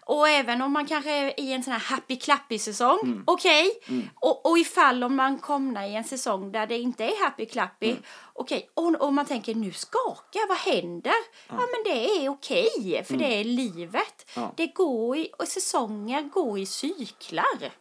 [0.06, 3.24] Och även om man kanske är i en sån här happy clappy säsong, Mm.
[3.28, 3.72] okej.
[4.16, 7.90] Och, och ifall om man kommer i en säsong där det inte är happy clappy,
[7.92, 8.04] Mm.
[8.34, 8.70] okej.
[8.74, 11.14] Och, och man tänker nu skakar, vad händer?
[11.48, 14.36] Ja, men det är okej, för det är livet.
[14.36, 14.48] Mm.
[14.48, 14.54] Ja.
[14.58, 17.72] Det går i, och säsonger går i cyklar.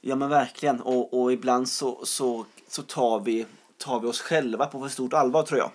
[0.00, 3.46] Ja men verkligen och, och ibland så, så, så tar, vi,
[3.78, 5.70] tar vi oss själva på för stort allvar tror jag.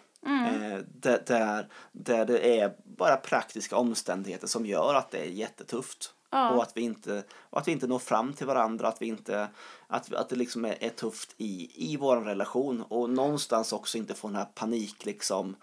[0.69, 6.13] Eh, där, där, det är bara praktiska omständigheter som gör att det är jättetufft.
[6.29, 6.49] Ja.
[6.49, 9.47] Och att vi inte, att vi inte når fram till varandra, att, vi inte,
[9.87, 12.81] att, att det liksom är, är tufft i, i vår relation.
[12.81, 15.55] Och någonstans också inte få den här panik liksom.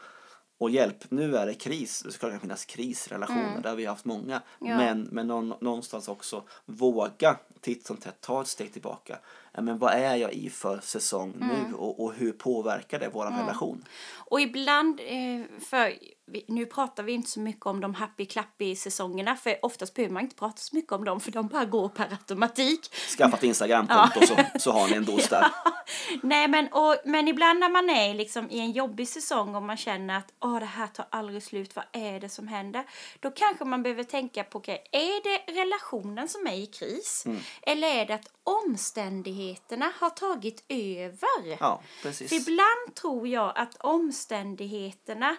[0.59, 2.03] Och hjälp, nu är det kris.
[2.03, 4.42] Det ska finnas krisrelationer, där har vi haft många.
[4.61, 4.77] Ja.
[4.77, 9.19] Men, men någon, någonstans också våga titt som tätt ta ett steg tillbaka.
[9.53, 13.85] Men vad är jag i för säsong nu och, och hur påverkar det vår relation?
[14.14, 15.92] Och ibland, eh, för
[16.27, 20.12] vi- nu pratar vi inte så mycket om de happy clappy säsongerna för oftast behöver
[20.15, 22.95] man inte prata så mycket om dem för de bara går per automatik.
[23.19, 25.47] Skaffa ett Instagramkonto så, så har ni en dos där.
[26.23, 29.77] Nej men, och, men ibland när man är liksom i en jobbig säsong och man
[29.77, 32.85] känner att Åh, det här tar aldrig slut, vad är det som händer?
[33.21, 37.25] Då kanske man behöver tänka på, okej, är det relationen som är i kris?
[37.62, 41.57] Eller är det att omständigheterna har tagit över?
[41.61, 42.29] Ja, precis.
[42.29, 45.37] För ibland tror jag att omständigheterna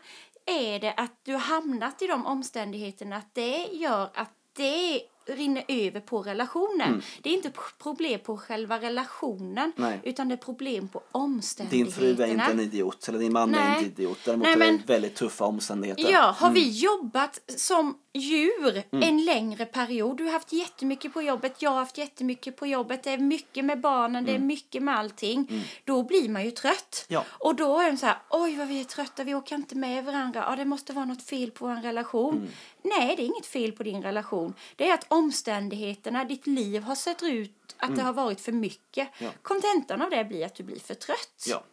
[0.48, 5.64] är det att du har hamnat i de omständigheterna att det gör att det rinner
[5.68, 7.02] över på relationen.
[7.22, 7.52] Det är inte
[7.84, 9.72] problem på själva relationen Mm.
[9.76, 10.00] Nej.
[10.04, 11.92] utan det är problem på Din omständigheterna.
[12.16, 13.84] fru är inte en idiot, eller din man är Nej.
[13.86, 14.20] inte idiot.
[14.26, 16.12] Däremot Nej, är det men- väldigt tuffa omständigheter.
[16.12, 21.62] Ja, har vi jobbat som djur en längre period, du har haft jättemycket på jobbet,
[21.62, 24.98] jag har haft jättemycket på jobbet, det är mycket med barnen, det är mycket med
[24.98, 27.06] allting, då blir man ju trött.
[27.08, 27.24] Ja.
[27.40, 30.06] Och då är de så här, oj vad vi är trötta, vi orkar inte med
[30.06, 32.48] varandra, ja det måste vara något fel på vår relation.
[32.88, 34.54] Nej, det är inget fel på din relation.
[34.76, 39.10] Det är att omständigheterna, ditt liv har sett ut att det har varit för mycket.
[39.20, 39.30] Ja.
[39.42, 41.46] Kontentan av det blir att du blir för trött.
[41.48, 41.64] Ja.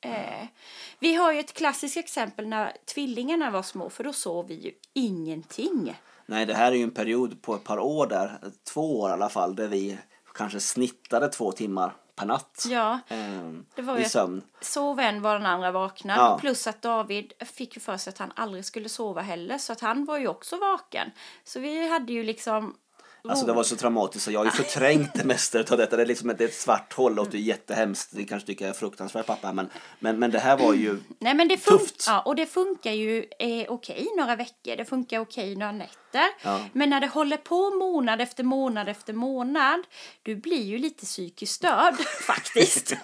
[0.00, 0.46] Eh,
[0.98, 4.72] vi har ju ett klassiskt exempel när tvillingarna var små, för då sov vi ju
[4.92, 5.96] ingenting.
[6.26, 9.12] Nej, det här är ju en period på ett par år där, två år i
[9.12, 9.98] alla fall, där vi
[10.34, 12.64] kanske snittade två timmar per natt.
[12.68, 14.42] Ja, ehm, det var ju- sömn.
[14.60, 16.18] sov en var den andra vaknad.
[16.18, 16.38] Ja.
[16.40, 19.80] Plus att David fick ju för sig att han aldrig skulle sova heller, så att
[19.80, 21.10] han var ju också vaken.
[21.44, 22.76] Så vi hade ju liksom...
[23.28, 25.96] Alltså det var så traumatiskt så jag har ju förträngt det mesta av detta.
[25.96, 28.10] Det är liksom ett, ett svart hål och det är jättehemskt.
[28.12, 29.52] Det kanske tycker jag är fruktansvärt pappa.
[29.52, 32.04] Men, men, men det här var ju Nej men det Tufft.
[32.06, 35.96] Ja, och det funkar ju eh, okej några veckor, det funkar okej några nätter.
[36.42, 36.60] Ja.
[36.72, 39.80] Men när det håller på månad efter månad efter månad,
[40.22, 41.94] du blir ju lite psykiskt störd
[42.26, 42.94] faktiskt.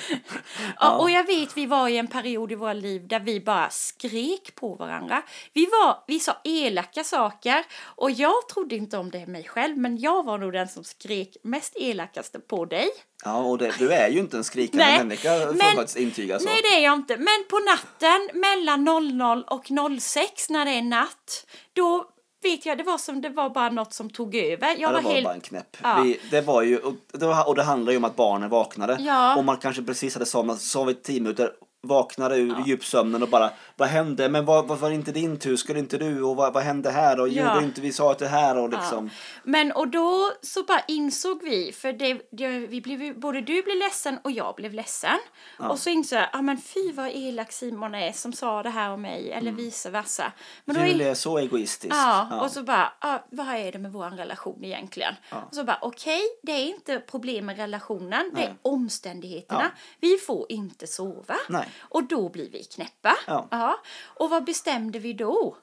[0.80, 0.96] ja.
[0.98, 4.54] Och jag vet, vi var i en period i våra liv där vi bara skrek
[4.54, 5.22] på varandra.
[5.52, 9.98] Vi, var, vi sa elaka saker och jag trodde inte om det mig själv, men
[9.98, 12.88] jag var nog den som skrek mest elakaste på dig.
[13.24, 16.38] Ja, och det, du är ju inte en skrikande Nej, människa får men- faktiskt intyga
[16.38, 16.44] så.
[16.44, 17.16] Nej, det är jag inte.
[17.16, 19.66] Men på natten mellan 00 och
[20.00, 22.08] 06 när det är natt, då
[22.42, 24.66] vet jag, det var som det var bara något som tog över.
[24.66, 25.24] Jag Ja, det var, var helt...
[25.24, 25.76] bara en knäpp.
[25.82, 26.02] Ja.
[26.02, 28.96] Vi, det var ju, och det, var, och det handlar ju om att barnen vaknade.
[29.00, 29.36] Ja.
[29.36, 31.50] Och man kanske precis hade somnat, sovit tio minuter,
[31.86, 34.28] vaknade ur djupsömnen och bara Vad hände?
[34.28, 35.56] Men vad, vad var det inte din tur?
[35.56, 36.22] Skulle inte du?
[36.22, 37.20] Och vad, vad hände här?
[37.20, 37.54] Och Ja.
[37.54, 38.58] gjorde inte vi sa att det här?
[38.58, 39.10] Och liksom.
[39.44, 43.76] Men och då så bara insåg vi, för det, det, vi blev, både du blev
[43.76, 45.18] ledsen och jag blev ledsen.
[45.58, 48.90] Och så insåg jag, ja men fy vad elak Simon är som sa det här
[48.90, 50.32] om mig, eller vice versa.
[50.64, 51.94] Men då Julia är så egoistisk.
[51.94, 55.14] Ja, och så bara, ja, vad är det med vår relation egentligen?
[55.30, 58.56] Och så bara, okej, det är inte problem med relationen, det är Nej.
[58.62, 59.70] omständigheterna.
[59.74, 59.80] Ja.
[60.00, 61.36] Vi får inte sova.
[61.48, 61.68] Nej.
[61.80, 63.16] Och då blir vi knäppa.
[63.26, 63.76] Ja.
[64.04, 65.56] Och vad bestämde vi då?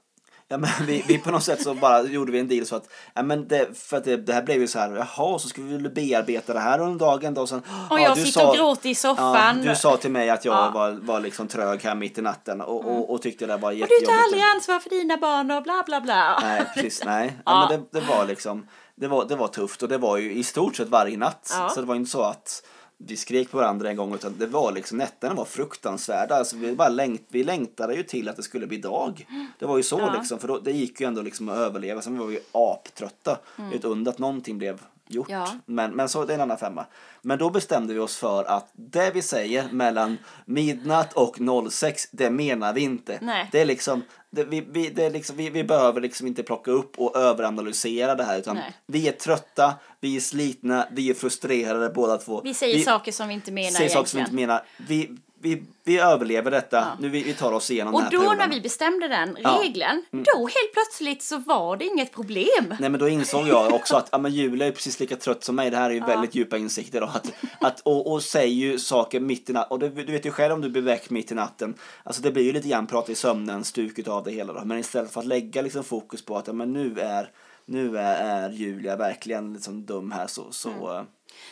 [0.51, 2.89] Ja, men vi, vi på något sätt så bara gjorde vi en deal så att,
[3.13, 5.61] ja, men det, för att det, det här blev ju så här, jaha, så ska
[5.61, 7.41] vi väl bearbeta det här under dagen då.
[7.41, 9.61] Och, sen, Och ja, jag du sitter och gråter i soffan.
[9.63, 10.61] Ja, du sa till mig att jag Ja.
[10.61, 10.73] Mm.
[10.73, 13.75] var, var liksom trög här mitt i natten och, och, och tyckte det var och
[13.75, 14.09] du jättejobbigt.
[14.09, 16.39] tar aldrig ansvar för dina barn och bla bla bla.
[16.41, 17.37] Nej, precis, nej.
[17.45, 17.67] Ja.
[17.69, 20.43] Men det, det var liksom, det var, det var tufft och det var ju i
[20.43, 21.53] stort sett varje natt.
[21.75, 22.63] Så det var inte så att
[23.01, 26.35] vi skrek på varandra en gång utan det var liksom nätterna var fruktansvärda.
[26.35, 29.27] Alltså vi, bara längt, vi längtade ju till att det skulle bli dag.
[29.59, 30.13] Det var ju så Ja.
[30.17, 32.01] liksom för då, det gick ju ändå liksom att överleva.
[32.01, 33.37] Sen var vi ju aptrötta.
[33.71, 35.29] Är ett under att någonting blev gjort.
[35.29, 35.47] Ja.
[35.65, 36.85] Men, men så det är en annan femma.
[37.21, 41.37] Men då bestämde vi oss för att det vi säger mellan midnatt och
[41.71, 43.17] 06 det menar vi inte.
[43.21, 43.49] Nej.
[43.51, 46.71] Det är liksom det, vi, vi, det är liksom, vi, vi behöver liksom inte plocka
[46.71, 48.73] upp och överanalysera det här utan Nej.
[48.85, 52.41] vi är trötta, vi är slitna, vi är frustrerade båda två.
[52.43, 54.63] Vi säger saker som vi inte menar säger saker som vi inte menar.
[54.87, 56.87] Vi, vi, vi överlever detta.
[56.99, 58.37] Nu vi, vi tar oss igenom Och den här då perioden.
[58.49, 59.49] när vi bestämde den Ja.
[59.49, 59.61] Mm.
[59.61, 62.75] regeln, då helt plötsligt så var det inget problem.
[62.79, 65.55] Nej men då insåg jag också att ja, men Julia är precis lika trött som
[65.55, 65.69] mig.
[65.69, 67.01] Det här är ju väldigt djupa insikter.
[67.01, 69.71] Då, att, att, och, och säger ju saker mitt i natten.
[69.71, 71.73] Och det, du vet ju själv om du blir väck mitt i natten.
[72.03, 74.53] Alltså det blir ju lite grann prata i sömnen, stuket av det hela.
[74.53, 74.61] Då.
[74.65, 77.29] Men istället för att lägga liksom fokus på att ja, men nu är
[77.65, 81.01] nu är, är Julia verkligen liksom dum här så, så eh,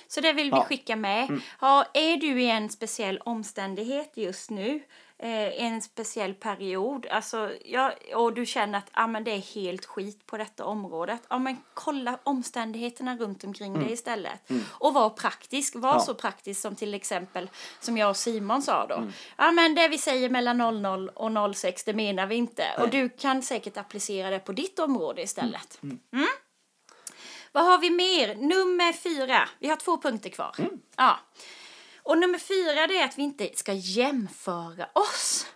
[0.07, 0.63] Så det vill vi Ja.
[0.63, 1.29] skicka med.
[1.29, 1.41] Mm.
[1.61, 4.83] Ja, är du i en speciell omständighet just nu,
[5.19, 9.85] eh, en speciell period, alltså, ja, och du känner att ah, men det är helt
[9.85, 14.51] skit på detta området, ja, men kolla omständigheterna runt omkring dig istället.
[14.69, 15.99] Och var praktisk, var Mm.
[15.99, 16.05] Ja.
[16.05, 18.95] så praktisk som till exempel som jag och Simon sa då.
[18.95, 19.11] Mm.
[19.37, 22.63] Ja, men det vi säger mellan 00 och 06, det menar vi inte.
[22.79, 25.79] Och du kan säkert applicera det på ditt område istället.
[25.83, 25.99] Mm.
[27.51, 28.35] Vad har vi mer?
[28.35, 29.49] Nummer fyra.
[29.59, 30.55] Vi har två punkter kvar.
[30.95, 31.19] Ja.
[32.03, 35.47] Och nummer fyra det är att vi inte ska jämföra oss.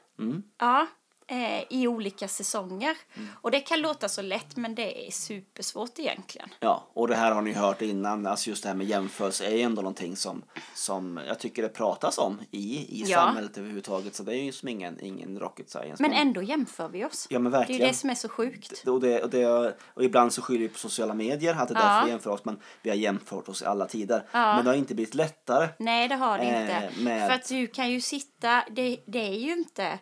[0.60, 0.88] Ja.
[1.32, 2.98] Eh, I olika säsonger.
[3.42, 6.50] Och det kan låta så lätt men det är supersvårt egentligen.
[6.60, 8.26] Ja, och det här har ni hört innan.
[8.28, 10.44] Alltså just det här med jämförelse är ju ändå någonting som,
[10.76, 13.18] som jag tycker det pratas om i, i Ja.
[13.18, 14.16] samhället överhuvudtaget.
[14.16, 16.04] Så det är ju som ingen, ingen rocket science.
[16.04, 17.28] Men ändå jämför vi oss.
[17.30, 17.82] Ja, men Det är verkligen.
[17.82, 18.84] ju det som är så sjukt.
[18.88, 19.48] och, det, och, det,
[19.94, 21.86] och ibland så skyller vi på sociala medier att det är Ja.
[21.88, 22.46] därför vi jämför oss.
[22.46, 24.24] Men vi har jämfört oss i alla tider.
[24.32, 25.70] Men det har inte blivit lättare.
[25.80, 27.02] Nej, det har det Eh, inte.
[27.02, 30.00] med- För att du kan ju sitta, det, det är ju inte...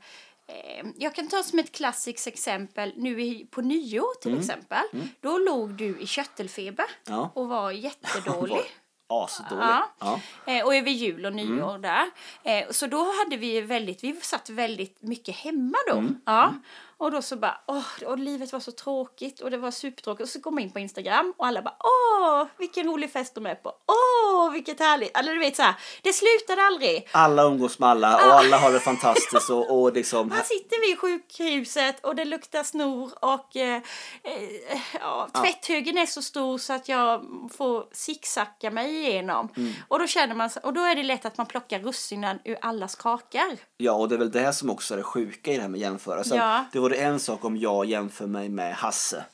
[0.49, 4.83] Eh, jag kan ta som ett klassiskt exempel, nu i, på nyår till exempel.
[5.21, 7.19] Då låg du i köttelfeber Mm.
[7.19, 7.31] Ja.
[7.35, 8.61] och var jättedålig.
[9.11, 9.63] Asdålig.
[9.63, 9.89] Ja.
[9.99, 10.19] Ja.
[10.53, 11.81] Eh, och över jul och nyår Mm.
[11.81, 12.05] där.
[12.43, 15.97] Eh, så då hade vi väldigt, vi satt väldigt mycket hemma då.
[15.97, 16.21] Mm.
[16.25, 16.53] Ja.
[16.99, 20.21] Och då så bara, åh, och livet var så tråkigt och det var supertråkigt.
[20.21, 23.45] Och så kom man in på Instagram och alla bara, åh, vilken rolig fest de
[23.45, 23.73] är på.
[23.87, 25.17] Åh, vilket härligt.
[25.17, 27.07] Eller du vet så här, det slutade aldrig.
[27.11, 29.49] Alla umgås med alla och alla har det fantastiskt.
[29.49, 33.81] Och, och liksom, Här sitter vi i sjukhuset och det luktar snor och eh,
[34.23, 37.25] eh, ja, tvätthögen är så stor så att jag
[37.57, 39.49] får zigzacka mig igenom.
[39.57, 39.73] Mm.
[39.87, 42.95] Och då känner man och då är det lätt att man plockar russinen ur allas
[42.95, 43.57] kakor.
[43.77, 45.79] Ja, och det är väl det som också är det sjuka i det här med
[45.79, 46.37] jämförelsen.
[46.37, 46.65] Ja.
[46.71, 49.25] Det vore en sak om jag jämför mig med Hasse.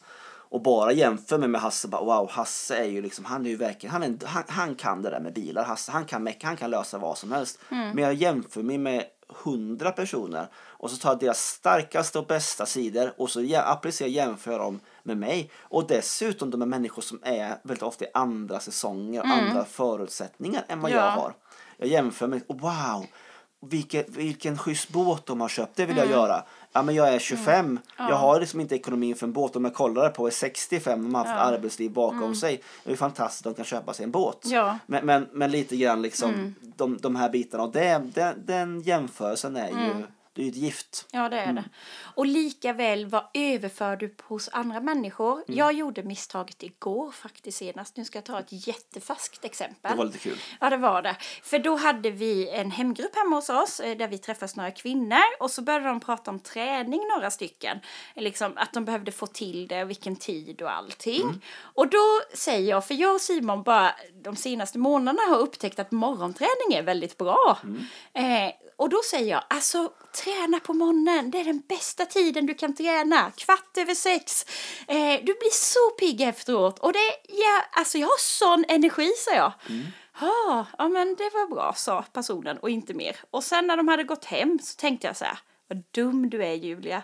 [0.50, 3.56] Och bara jämför mig med Hasse, bara wow, Hasse är ju liksom, han är ju
[3.56, 6.58] verkligen, han, är, han, han kan det där med bilar, Hasse, han kan mecka, han
[6.58, 7.60] kan lösa vad som helst.
[7.72, 7.92] Mm.
[7.92, 9.04] Men jag jämför mig med
[9.44, 14.60] hundra personer och så tar jag deras starkaste och bästa sidor och så applicerar jämför
[14.60, 15.52] dem med mig.
[15.62, 20.66] Och dessutom de är människor som är väldigt ofta i andra säsonger och andra förutsättningar
[20.68, 21.04] än vad Mm.
[21.04, 21.12] Ja.
[21.12, 21.34] jag har.
[21.78, 23.06] Jag jämför mig, och wow,
[23.70, 26.10] vilken, vilken schysst båt de har köpt, det vill Mm.
[26.10, 26.44] jag göra.
[26.74, 29.56] Ja men jag är 25, jag har liksom inte ekonomin för en båt.
[29.56, 32.62] Om jag kollar på är 65, de har haft arbetsliv bakom sig.
[32.84, 34.46] Det är fantastiskt att de kan köpa sig en båt.
[34.46, 34.58] Mm.
[34.58, 34.64] Ja.
[34.68, 34.78] Mm.
[34.88, 39.56] Men, men, men lite grann liksom de, de här bitarna och det, den, den jämförelsen
[39.56, 39.84] är Mm.
[39.98, 40.04] ju,
[40.36, 41.06] det är ju ett gift.
[41.12, 41.56] Ja, det är Mm.
[41.56, 41.64] det.
[42.16, 45.34] Och lika väl, vad överför du hos andra människor?
[45.34, 45.58] Mm.
[45.60, 47.98] Jag gjorde misstaget igår faktiskt senast.
[47.98, 49.92] Nu ska jag ta ett jättefärskt exempel.
[49.92, 50.38] Det var lite kul.
[50.60, 51.16] Ja, det var det.
[51.44, 55.20] För då hade vi en hemgrupp hemma hos oss eh, där vi träffas några kvinnor
[55.40, 57.80] och så började de prata om träning, några stycken.
[58.16, 61.42] Liksom att de behövde få till det och vilken tid och allting.
[61.58, 65.92] Och då säger jag, för jag och Simon bara de senaste månaderna har upptäckt att
[65.92, 67.58] morgonträning är väldigt bra.
[68.14, 69.92] Eh, och då säger jag, alltså
[70.26, 73.32] träna på morgonen, det är den bästa tiden du kan träna.
[73.32, 74.46] Kvart över sex.
[74.88, 76.80] Eh, du blir så pigg efteråt.
[76.80, 79.54] Och det, ja, alltså jag har sån energi, säger jag.
[80.22, 83.16] Ja, ja men det var bra, sa personen och inte mer.
[83.32, 86.44] Och sen när de hade gått hem så tänkte jag så här, vad dum du
[86.44, 87.04] är Julia.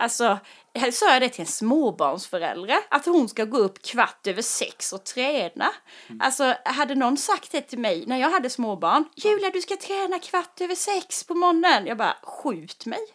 [0.00, 0.38] Alltså,
[0.74, 4.92] här sa jag det till en småbarnsförälder, att hon ska gå upp kvart över sex
[4.92, 5.72] och träna.
[6.20, 10.18] Alltså, hade någon sagt det till mig när jag hade småbarn, Julia du ska träna
[10.18, 11.86] kvart över sex på morgonen.
[11.86, 12.98] Jag bara, skjut mig.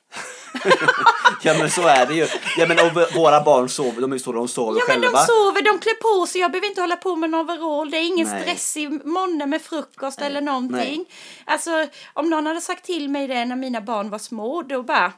[1.43, 2.27] Ja men så är det ju.
[2.57, 5.19] Ja men och våra barn sover, de är ju stora, de sover Ja men själva.
[5.19, 7.97] de sover, de klär på sig, jag behöver inte hålla på med en overall, det
[7.97, 8.41] är ingen Nej.
[8.41, 10.97] stress i morgonen med frukost eller någonting.
[10.97, 11.05] Nej.
[11.45, 15.13] Alltså om någon hade sagt till mig det när mina barn var små, då bara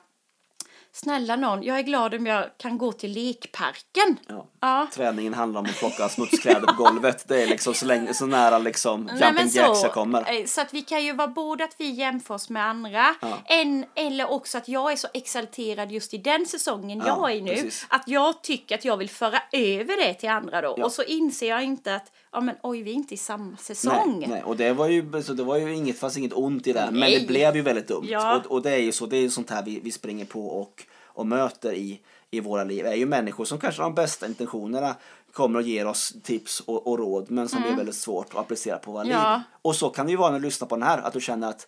[0.98, 4.18] snälla någon, jag är glad om jag kan gå till lekparken.
[4.28, 4.48] Ja.
[4.62, 4.88] Ja.
[4.94, 7.28] Träningen handlar om att plocka smutskläder på golvet.
[7.28, 10.40] Det är liksom så, länge, så nära liksom Nej, jumping men jacks jag så, kommer.
[10.40, 13.38] eh, så att vi kan ju vara både att vi jämför oss med andra Ja.
[13.46, 17.42] en, eller också att jag är så exalterad just i den säsongen Ja, jag är
[17.42, 17.86] nu precis.
[17.90, 21.50] att jag tycker att jag vill föra över det till andra då och så inser
[21.50, 24.18] jag inte att ja men oj vi är inte i samma säsong.
[24.20, 26.74] Nej, nej, och det var ju, så det var ju inget, fanns inget ont i
[26.74, 27.20] det, men Nej.
[27.20, 28.06] det blev ju väldigt dumt.
[28.10, 28.36] Ja.
[28.38, 30.48] Och, och det är ju så, det är ju sånt här vi, vi springer på
[30.48, 32.00] och, och möter i,
[32.32, 32.84] i våra liv.
[32.84, 34.96] Det är ju människor som kanske har de bästa intentionerna
[35.34, 38.78] kommer och ger oss tips och, och råd, men som blir väldigt svårt att applicera
[38.78, 39.16] på våra Mm.
[39.18, 39.34] Ja.
[39.36, 39.42] liv.
[39.62, 41.50] Och så kan det ju vara när du lyssnar på den här, att du känner
[41.50, 41.68] att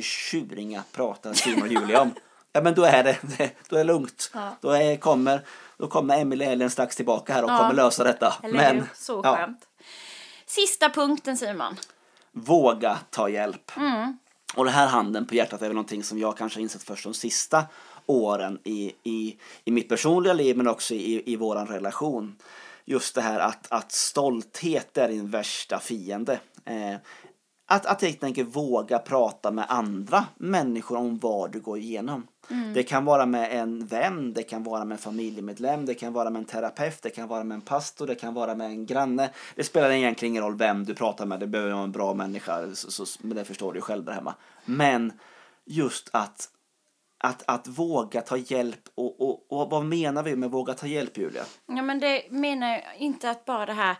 [0.00, 2.10] tjuringa pratar Simon och Julia om.
[2.52, 3.16] Ja men då är det,
[3.68, 4.30] då är det lugnt.
[4.34, 4.50] Ja.
[4.60, 5.40] Då, är, kommer,
[5.78, 7.58] då kommer Emelie Ellen strax tillbaka här och Ja.
[7.58, 8.34] kommer lösa detta.
[8.42, 8.84] Eller men, hur?
[8.94, 9.48] Så ja.
[10.56, 11.76] Sista punkten Simon.
[12.32, 13.76] Våga ta hjälp.
[13.76, 14.18] Mm.
[14.54, 17.04] Och det här handen på hjärtat är väl någonting som jag kanske har insett först
[17.04, 17.64] de sista
[18.06, 22.36] åren i, i, i mitt personliga liv men också i, i våran relation.
[22.84, 26.40] Just det här att, att stolthet är din värsta fiende.
[26.64, 26.96] Eh,
[27.66, 32.26] att, att helt enkelt våga prata med andra människor om vad du går igenom.
[32.74, 36.30] Det kan vara med en vän, det kan vara med en familjemedlem, det kan vara
[36.30, 39.30] med en terapeut, det kan vara med en pastor, det kan vara med en granne.
[39.54, 42.74] Det spelar egentligen ingen roll vem du pratar med, det behöver vara en bra människa,
[42.74, 44.34] så, så, men det förstår du själv där hemma.
[44.64, 45.12] Men
[45.64, 46.48] just att,
[47.18, 51.18] att, att våga ta hjälp, och, och, och vad menar vi med våga ta hjälp
[51.18, 51.44] Julia?
[51.66, 53.96] Ja men det menar jag inte att bara det här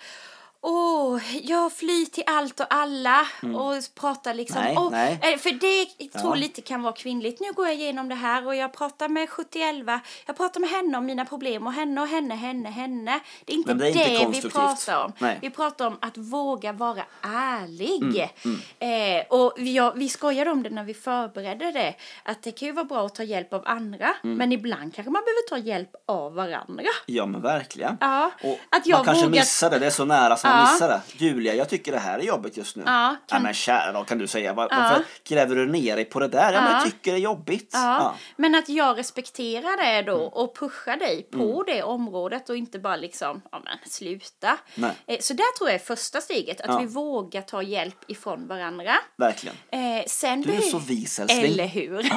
[0.69, 4.63] Åh, jag flyr till allt och alla och pratar liksom.
[4.63, 5.19] Nej, åh, nej.
[5.23, 6.21] eh, För det Ja.
[6.21, 7.41] tror lite kan vara kvinnligt.
[7.41, 10.99] Nu går jag igenom det här och jag pratar med 71 Jag pratar med henne
[10.99, 13.21] om mina problem och henne och henne, henne, henne.
[13.45, 15.13] Det är inte Men det det, är inte vi pratar om.
[15.19, 15.39] Nej.
[15.43, 18.31] Vi pratar om att våga vara ärlig.
[18.45, 21.95] Mm, Eh, och vi, ja, vi skojade om det när vi förberedde det.
[22.25, 24.15] Att det kan ju vara bra att ta hjälp av andra.
[24.25, 24.37] Mm.
[24.39, 26.85] Men ibland kanske man behöver ta hjälp av varandra.
[27.07, 27.97] Ja men verkligen.
[28.01, 30.56] Ja, Och att jag man kanske vågar- missar det, det är så nära som man
[30.59, 30.73] Ja.
[30.73, 31.01] missar det.
[31.25, 32.83] Julia, jag tycker det här är jobbigt just nu.
[32.87, 34.77] Ja, ja kan- men kära då kan du säga, Var, Ja.
[34.79, 36.53] varför gräver du ner dig på det där?
[36.53, 36.85] Ja, men jag Ja.
[36.85, 37.71] tycker det är jobbigt.
[37.73, 40.29] Ja, men att jag respekterar det då Mm.
[40.29, 44.59] och pushar dig på det området och inte bara liksom, ja men sluta.
[44.75, 44.91] Nej.
[45.07, 46.79] Eh, Så där tror jag är första steget, att Ja.
[46.79, 48.93] vi vågar ta hjälp ifrån varandra.
[49.17, 49.57] Verkligen.
[49.71, 51.45] Eh, sen Du är behö- så vis älskling.
[51.45, 52.03] Eller hur?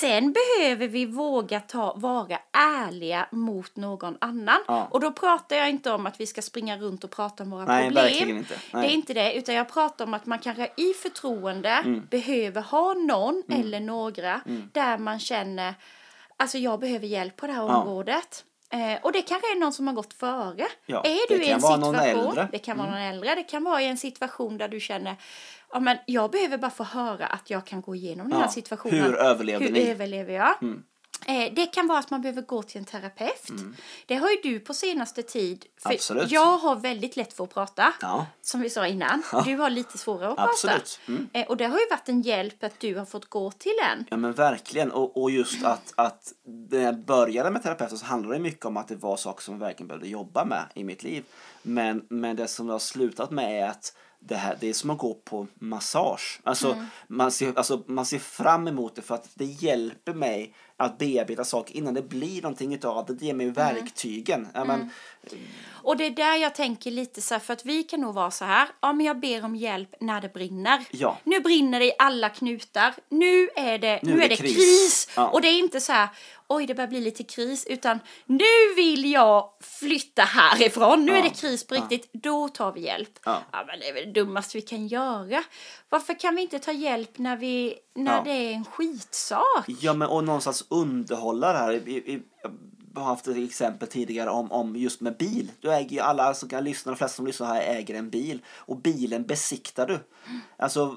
[0.00, 4.58] Sen behöver vi våga ta, vara ärliga mot någon annan.
[4.66, 4.88] Ja.
[4.90, 7.64] Och då pratar jag inte om att vi ska springa runt och prata om våra
[7.64, 8.28] Nej, problem.
[8.38, 8.54] inte.
[8.72, 8.82] Nej.
[8.86, 12.06] Det är inte det, utan jag pratar om att man kanske i förtroende Mm.
[12.10, 14.40] behöver ha någon eller några
[14.72, 15.74] där man känner,
[16.36, 17.76] alltså jag behöver hjälp på det här Ja.
[17.76, 18.44] området.
[18.72, 20.66] Eh, och det kanske är någon som har gått före.
[20.86, 21.94] Ja, är du i en situation.
[21.96, 22.46] Mm.
[22.52, 25.16] det kan vara någon äldre, det kan vara i en situation där du känner
[25.72, 28.44] Ja, men jag behöver bara få höra att jag kan gå igenom den Ja.
[28.44, 29.02] här situationen.
[29.02, 29.80] Hur överlevde Hur ni?
[29.80, 29.90] Mm.
[29.92, 30.48] överlever jag?
[30.48, 30.68] Eh,
[31.54, 33.50] det kan vara att man behöver gå till en terapeut.
[34.06, 35.64] Det har ju du på senaste tid.
[35.78, 35.96] För Mm.
[35.96, 36.30] Absolut.
[36.30, 37.92] Jag har väldigt lätt för att prata.
[38.00, 38.26] Ja.
[38.42, 39.22] Som vi sa innan.
[39.44, 41.00] Du har lite svårare att Absolut.
[41.06, 41.20] prata.
[41.38, 44.04] Eh, och det har ju varit en hjälp att du har fått gå till en.
[44.10, 48.34] Ja men verkligen och, och just att, att när jag började med terapeuten så handlade
[48.36, 51.02] det mycket om att det var saker som jag verkligen behövde jobba med i mitt
[51.02, 51.24] liv.
[51.62, 54.90] Men, men det som det har slutat med är att det, här, det är som
[54.90, 56.40] att gå på massage.
[56.44, 56.86] Alltså, Mm.
[57.08, 61.44] man, ser, alltså, man ser fram emot det för att det hjälper mig att bearbeta
[61.44, 63.14] saker innan det blir någonting utav det.
[63.14, 63.54] Det ger mig Mm.
[63.54, 64.48] verktygen.
[64.54, 64.90] Ja, men,
[65.82, 68.30] Och det är där jag tänker lite så här, för att vi kan nog vara
[68.30, 70.84] så här, ja men jag ber om hjälp när det brinner.
[70.90, 71.18] Ja.
[71.24, 74.54] Nu brinner det i alla knutar, nu är det, nu är det kris.
[74.54, 75.08] kris.
[75.16, 75.28] Ja.
[75.28, 76.08] Och det är inte så här,
[76.48, 81.18] oj det börjar bli lite kris, utan nu vill jag flytta härifrån, nu Ja.
[81.18, 83.18] är det kris på riktigt, då tar vi hjälp.
[83.24, 83.42] Ja.
[83.52, 85.42] men det är väl det dummaste vi kan göra.
[85.88, 89.64] Varför kan vi inte ta hjälp när, vi, när det är en skitsak?
[89.80, 91.72] Ja, men och någonstans underhålla det här.
[91.72, 92.22] I, i,
[92.94, 95.52] jag har haft ett exempel tidigare om, om just med bil.
[95.60, 98.42] Du äger ju alla som kan lyssna, de flesta som lyssnar här äger en bil.
[98.48, 99.98] Och bilen besiktar du.
[100.56, 100.96] Alltså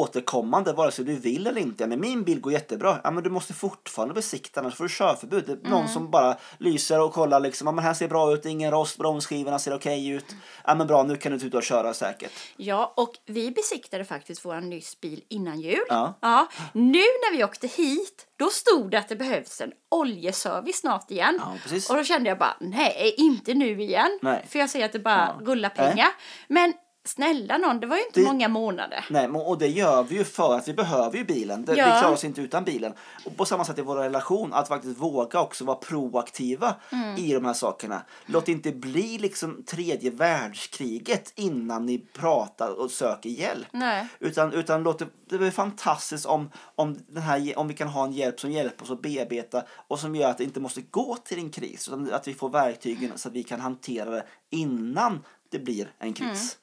[0.00, 1.86] återkommande vare sig du vill eller inte.
[1.86, 3.00] Men min bil går jättebra.
[3.04, 5.44] Ja, men du måste fortfarande besikta annars får du körförbud.
[5.46, 7.66] Det är någon som bara lyser och kollar liksom.
[7.66, 10.26] Ja, men här ser bra ut, ingen rost, bromsskivorna ser okej ut.
[10.64, 12.32] Ja, men bra, nu kan du ut och köra säkert.
[12.56, 15.84] Ja, och vi besiktade faktiskt vår bil innan jul.
[15.88, 16.18] Ja.
[16.20, 16.48] Ja.
[16.72, 21.38] Nu när vi åkte hit, då stod det att det behövs en oljeservice snart igen.
[21.40, 21.90] Ja, precis.
[21.90, 24.18] Och då kände jag bara, nej, inte nu igen.
[24.22, 24.46] Nej.
[24.48, 25.46] För jag ser att det bara Ja.
[25.46, 26.08] rullar pengar.
[26.48, 26.72] Men
[27.04, 29.04] snälla någon, det var ju inte Det- många månader.
[29.10, 31.64] Nej, och det gör vi ju för att vi behöver ju bilen.
[31.64, 31.84] Det, Ja.
[31.94, 32.92] Vi klarar oss inte utan bilen.
[33.24, 37.16] Och på samma sätt i vår relation, att faktiskt våga också vara proaktiva Mm.
[37.16, 38.02] i de här sakerna.
[38.26, 43.66] Låt det inte bli liksom tredje världskriget innan ni pratar och söker hjälp.
[43.72, 44.06] Nej.
[44.18, 48.04] Utan, utan låt det, det är fantastiskt om, om, den här, om vi kan ha
[48.04, 51.16] en hjälp som hjälper oss att bearbeta och som gör att det inte måste gå
[51.24, 51.88] till en kris.
[51.88, 56.12] Utan att vi får verktygen så att vi kan hantera det innan det blir en
[56.12, 56.56] kris.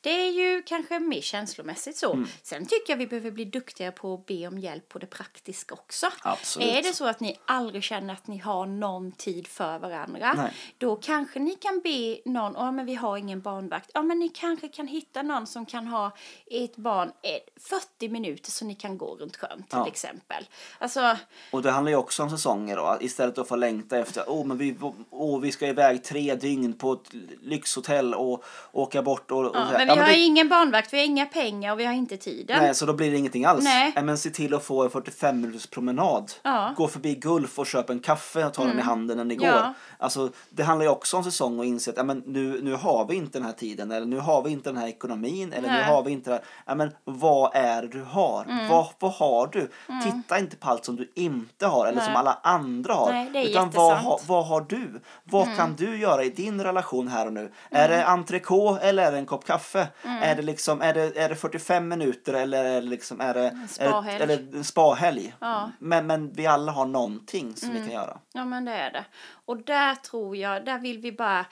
[0.00, 2.12] Det är ju kanske mer känslomässigt så.
[2.12, 2.28] Mm.
[2.42, 5.74] Sen tycker jag vi behöver bli duktigare på att be om hjälp på det praktiska
[5.74, 6.06] också.
[6.22, 6.68] Absolut.
[6.68, 10.52] Är det så att ni aldrig känner att ni har någon tid för varandra, Nej.
[10.78, 14.28] då kanske ni kan be någon, ja men vi har ingen barnvakt, ja men ni
[14.28, 16.10] kanske kan hitta någon som kan ha
[16.46, 17.62] ett barn eh,
[17.96, 19.86] 40 minuter så ni kan gå runt sjön till Ja.
[19.86, 20.44] exempel.
[20.78, 21.16] Alltså,
[21.50, 22.96] Och det handlar ju också om säsonger då.
[23.00, 24.76] Istället för att få längta efter, åh men vi,
[25.10, 27.12] åh, vi ska iväg tre dygn på ett
[27.42, 29.78] lyxhotell och åka bort och, och ja, så här.
[29.78, 32.16] men vi Ja, har det- ingen barnvakt, vi har inga pengar och vi har inte
[32.16, 32.58] tiden.
[32.62, 33.64] Nej, så då blir det ingenting alls.
[33.64, 33.92] Nej.
[34.02, 36.32] Men se till att få en 45 minuters promenad.
[36.42, 36.62] Ja.
[36.62, 36.74] Mm.
[36.74, 39.46] Gå förbi Gulf och köpa en kaffe och ta den i handen när ni går.
[39.48, 39.74] Ja.
[39.98, 43.14] Alltså, det handlar ju också om säsong och inse att men nu, nu har vi
[43.16, 45.84] inte den här tiden eller nu har vi inte den här ekonomin eller nu Nej.
[45.84, 46.74] har vi inte det här.
[46.74, 48.44] Men vad är det du har?
[48.44, 48.68] Mm.
[48.68, 49.70] Vad, vad har du?
[50.04, 52.06] Titta inte på allt som du inte har eller Nej.
[52.06, 53.12] som alla andra har.
[53.12, 55.00] Nej, det är utan vad, ha, vad har du?
[55.24, 55.56] Vad Mm.
[55.56, 57.52] kan du göra i din relation här och nu?
[57.70, 59.88] Är det entrecote eller är det en kopp kaffe?
[60.04, 60.22] Mm.
[60.22, 63.40] Är, det liksom, är, det, är det 45 minuter eller är det, liksom, är det,
[63.40, 64.18] är spahelg.
[64.18, 65.34] det, eller en spahelg?
[65.40, 65.70] Ja.
[65.78, 67.82] Men, men vi alla har någonting som Mm.
[67.82, 68.18] vi kan göra.
[68.32, 69.04] Ja men det är det.
[69.44, 71.46] Och där tror jag, där vill vi bara,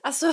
[0.00, 0.32] alltså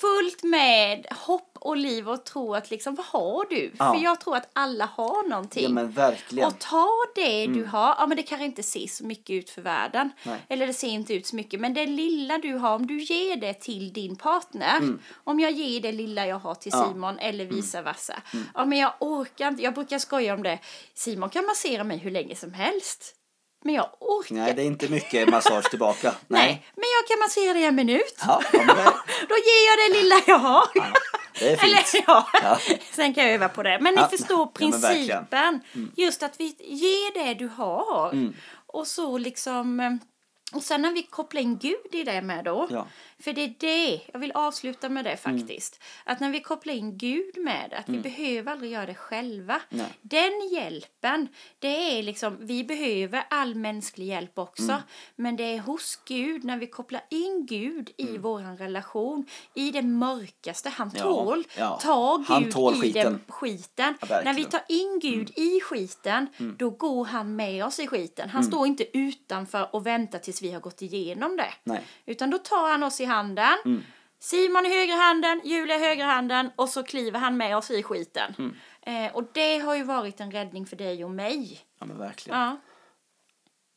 [0.00, 3.72] fullt med hopp och liv och tro att liksom, vad har du?
[3.78, 3.92] Ja.
[3.92, 5.62] För jag tror att alla har någonting.
[5.62, 6.46] Ja men verkligen.
[6.48, 9.62] Och ta det du har, ja men det kanske inte ser så mycket ut för
[9.62, 10.10] världen.
[10.22, 10.38] Nej.
[10.48, 13.36] Eller det ser inte ut så mycket, men det lilla du har, om du ger
[13.36, 14.98] det till din partner.
[15.24, 16.80] Om jag ger det lilla jag har till Mm.
[16.80, 16.84] Ja.
[16.84, 16.94] Mm.
[16.94, 18.22] Simon eller vice versa.
[18.54, 20.58] Ja men jag orkar inte, jag brukar skoja om det.
[20.94, 23.14] Simon kan massera mig hur länge som helst.
[23.64, 26.14] Men jag orkar Nej det är inte mycket massage tillbaka.
[26.26, 28.14] Nej, men jag kan massera dig en minut.
[28.26, 28.76] Ja, ja, men
[29.28, 30.68] Då ger jag det lilla jag har.
[31.38, 31.62] Det är fint.
[31.94, 32.58] Eller ja, Ja.
[32.92, 33.78] sen kan jag öva på det.
[33.80, 35.10] Men Ja, ni förstår ja, men verkligen.
[35.30, 35.60] Mm.
[35.60, 35.90] principen.
[35.96, 38.32] Just att vi ger det du har.
[38.66, 39.80] Och så liksom...
[39.80, 39.90] eh,
[40.52, 42.66] Och sen när vi kopplar in Gud i det med då.
[42.70, 42.86] Ja.
[43.20, 45.80] För det är det, jag vill avsluta med det faktiskt.
[46.04, 49.60] Att när vi kopplar in Gud med att vi behöver aldrig göra det själva.
[49.68, 49.86] Nej.
[50.02, 54.82] Den hjälpen, det är liksom, vi behöver all mänsklig hjälp också.
[55.16, 59.82] Men det är hos Gud, när vi kopplar in Gud i våran relation, i det
[59.82, 61.78] mörkaste, han Ja, tål, ja.
[61.82, 63.04] ta Gud Han tål i skiten.
[63.12, 63.94] den skiten.
[64.08, 66.26] Ja, när vi tar in Gud i skiten,
[66.58, 68.28] då går han med oss i skiten.
[68.30, 71.52] Han står inte utanför och väntar tills vi har gått igenom det.
[71.64, 71.80] Nej.
[72.06, 73.82] Utan då tar han oss i handen.
[74.20, 77.82] Simon i högra handen, Julia i högra handen och så kliver han med oss i
[77.82, 78.54] skiten.
[78.82, 81.60] Eh, och det har ju varit en räddning för dig och mig.
[81.78, 82.38] Ja men verkligen.
[82.40, 82.56] Ja.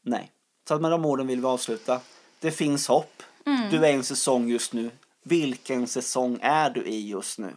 [0.03, 0.31] Nej.
[0.67, 1.99] Så att med de orden vill vi avsluta.
[2.39, 3.23] Det finns hopp.
[3.45, 3.69] Mm.
[3.69, 4.91] Du är i en säsong just nu.
[5.23, 7.55] Vilken säsong är du i just nu?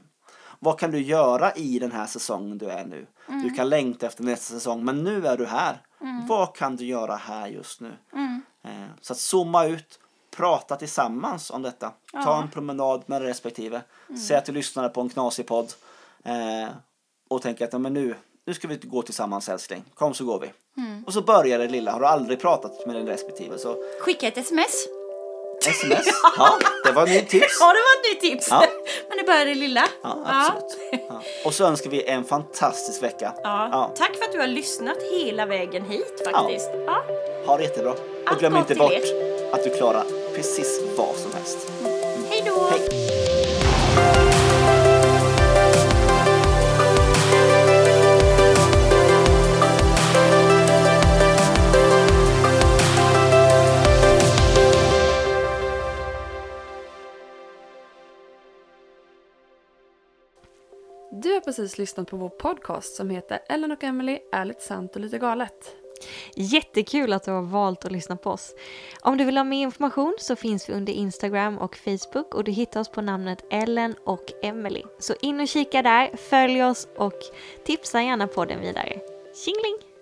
[0.59, 3.07] Vad kan du göra i den här säsongen du är nu?
[3.29, 3.43] Mm.
[3.43, 5.83] Du kan längta efter nästa säsong, men nu är du här.
[6.29, 7.93] Vad kan du göra här just nu?
[8.13, 8.43] Mm.
[8.65, 9.99] Eh, Så att zooma ut,
[10.37, 11.93] prata tillsammans om detta.
[12.25, 13.81] Ta en promenad med respektive.
[14.09, 14.21] Mm.
[14.21, 15.73] Säg att du lyssnar på en knasig podd.
[16.25, 16.69] Eh,
[17.29, 18.15] och tänker att ja, men nu,
[18.47, 19.85] nu ska vi gå tillsammans älskling.
[19.95, 20.53] Kom så går vi.
[20.83, 21.05] Mm.
[21.07, 21.93] Och så börjar det lilla.
[21.93, 24.87] Har du aldrig pratat med din respektive så Skicka ett sms.
[25.67, 26.07] sms.
[26.37, 27.57] Ja, det var ett nytt tips.
[27.61, 28.49] Ja, det var ett nytt tips.
[28.51, 28.67] Ja.
[29.09, 29.85] Men det börjar det lilla.
[30.03, 30.79] Ja, absolut.
[31.09, 31.23] Ja.
[31.45, 33.35] Och så önskar vi en fantastisk vecka.
[33.43, 33.69] Ja.
[33.73, 33.91] Ja.
[33.97, 36.71] Tack för att du har lyssnat hela vägen hit faktiskt.
[36.87, 37.05] Ja.
[37.47, 37.91] Ha det jättebra.
[37.91, 39.55] Och Allt glöm inte bort er.
[39.55, 40.05] att du klarar
[40.35, 41.73] precis vad som helst.
[42.31, 42.69] Hej då!
[42.71, 42.89] Hej.
[61.23, 64.95] Du har precis lyssnat på vår podcast som heter Ellen och Emily är lite sant
[64.95, 65.84] och lite galet.
[66.35, 68.55] Jättekul att du har valt att lyssna på oss.
[69.01, 72.53] Om du vill ha mer information så finns vi under Instagram och Facebook och du
[72.53, 74.83] hittar oss på namnet Ellen och Emily.
[74.99, 77.19] Så in och kika där, följ oss och
[77.65, 79.01] tipsa gärna på den vidare.
[79.45, 79.94] Tjingeling!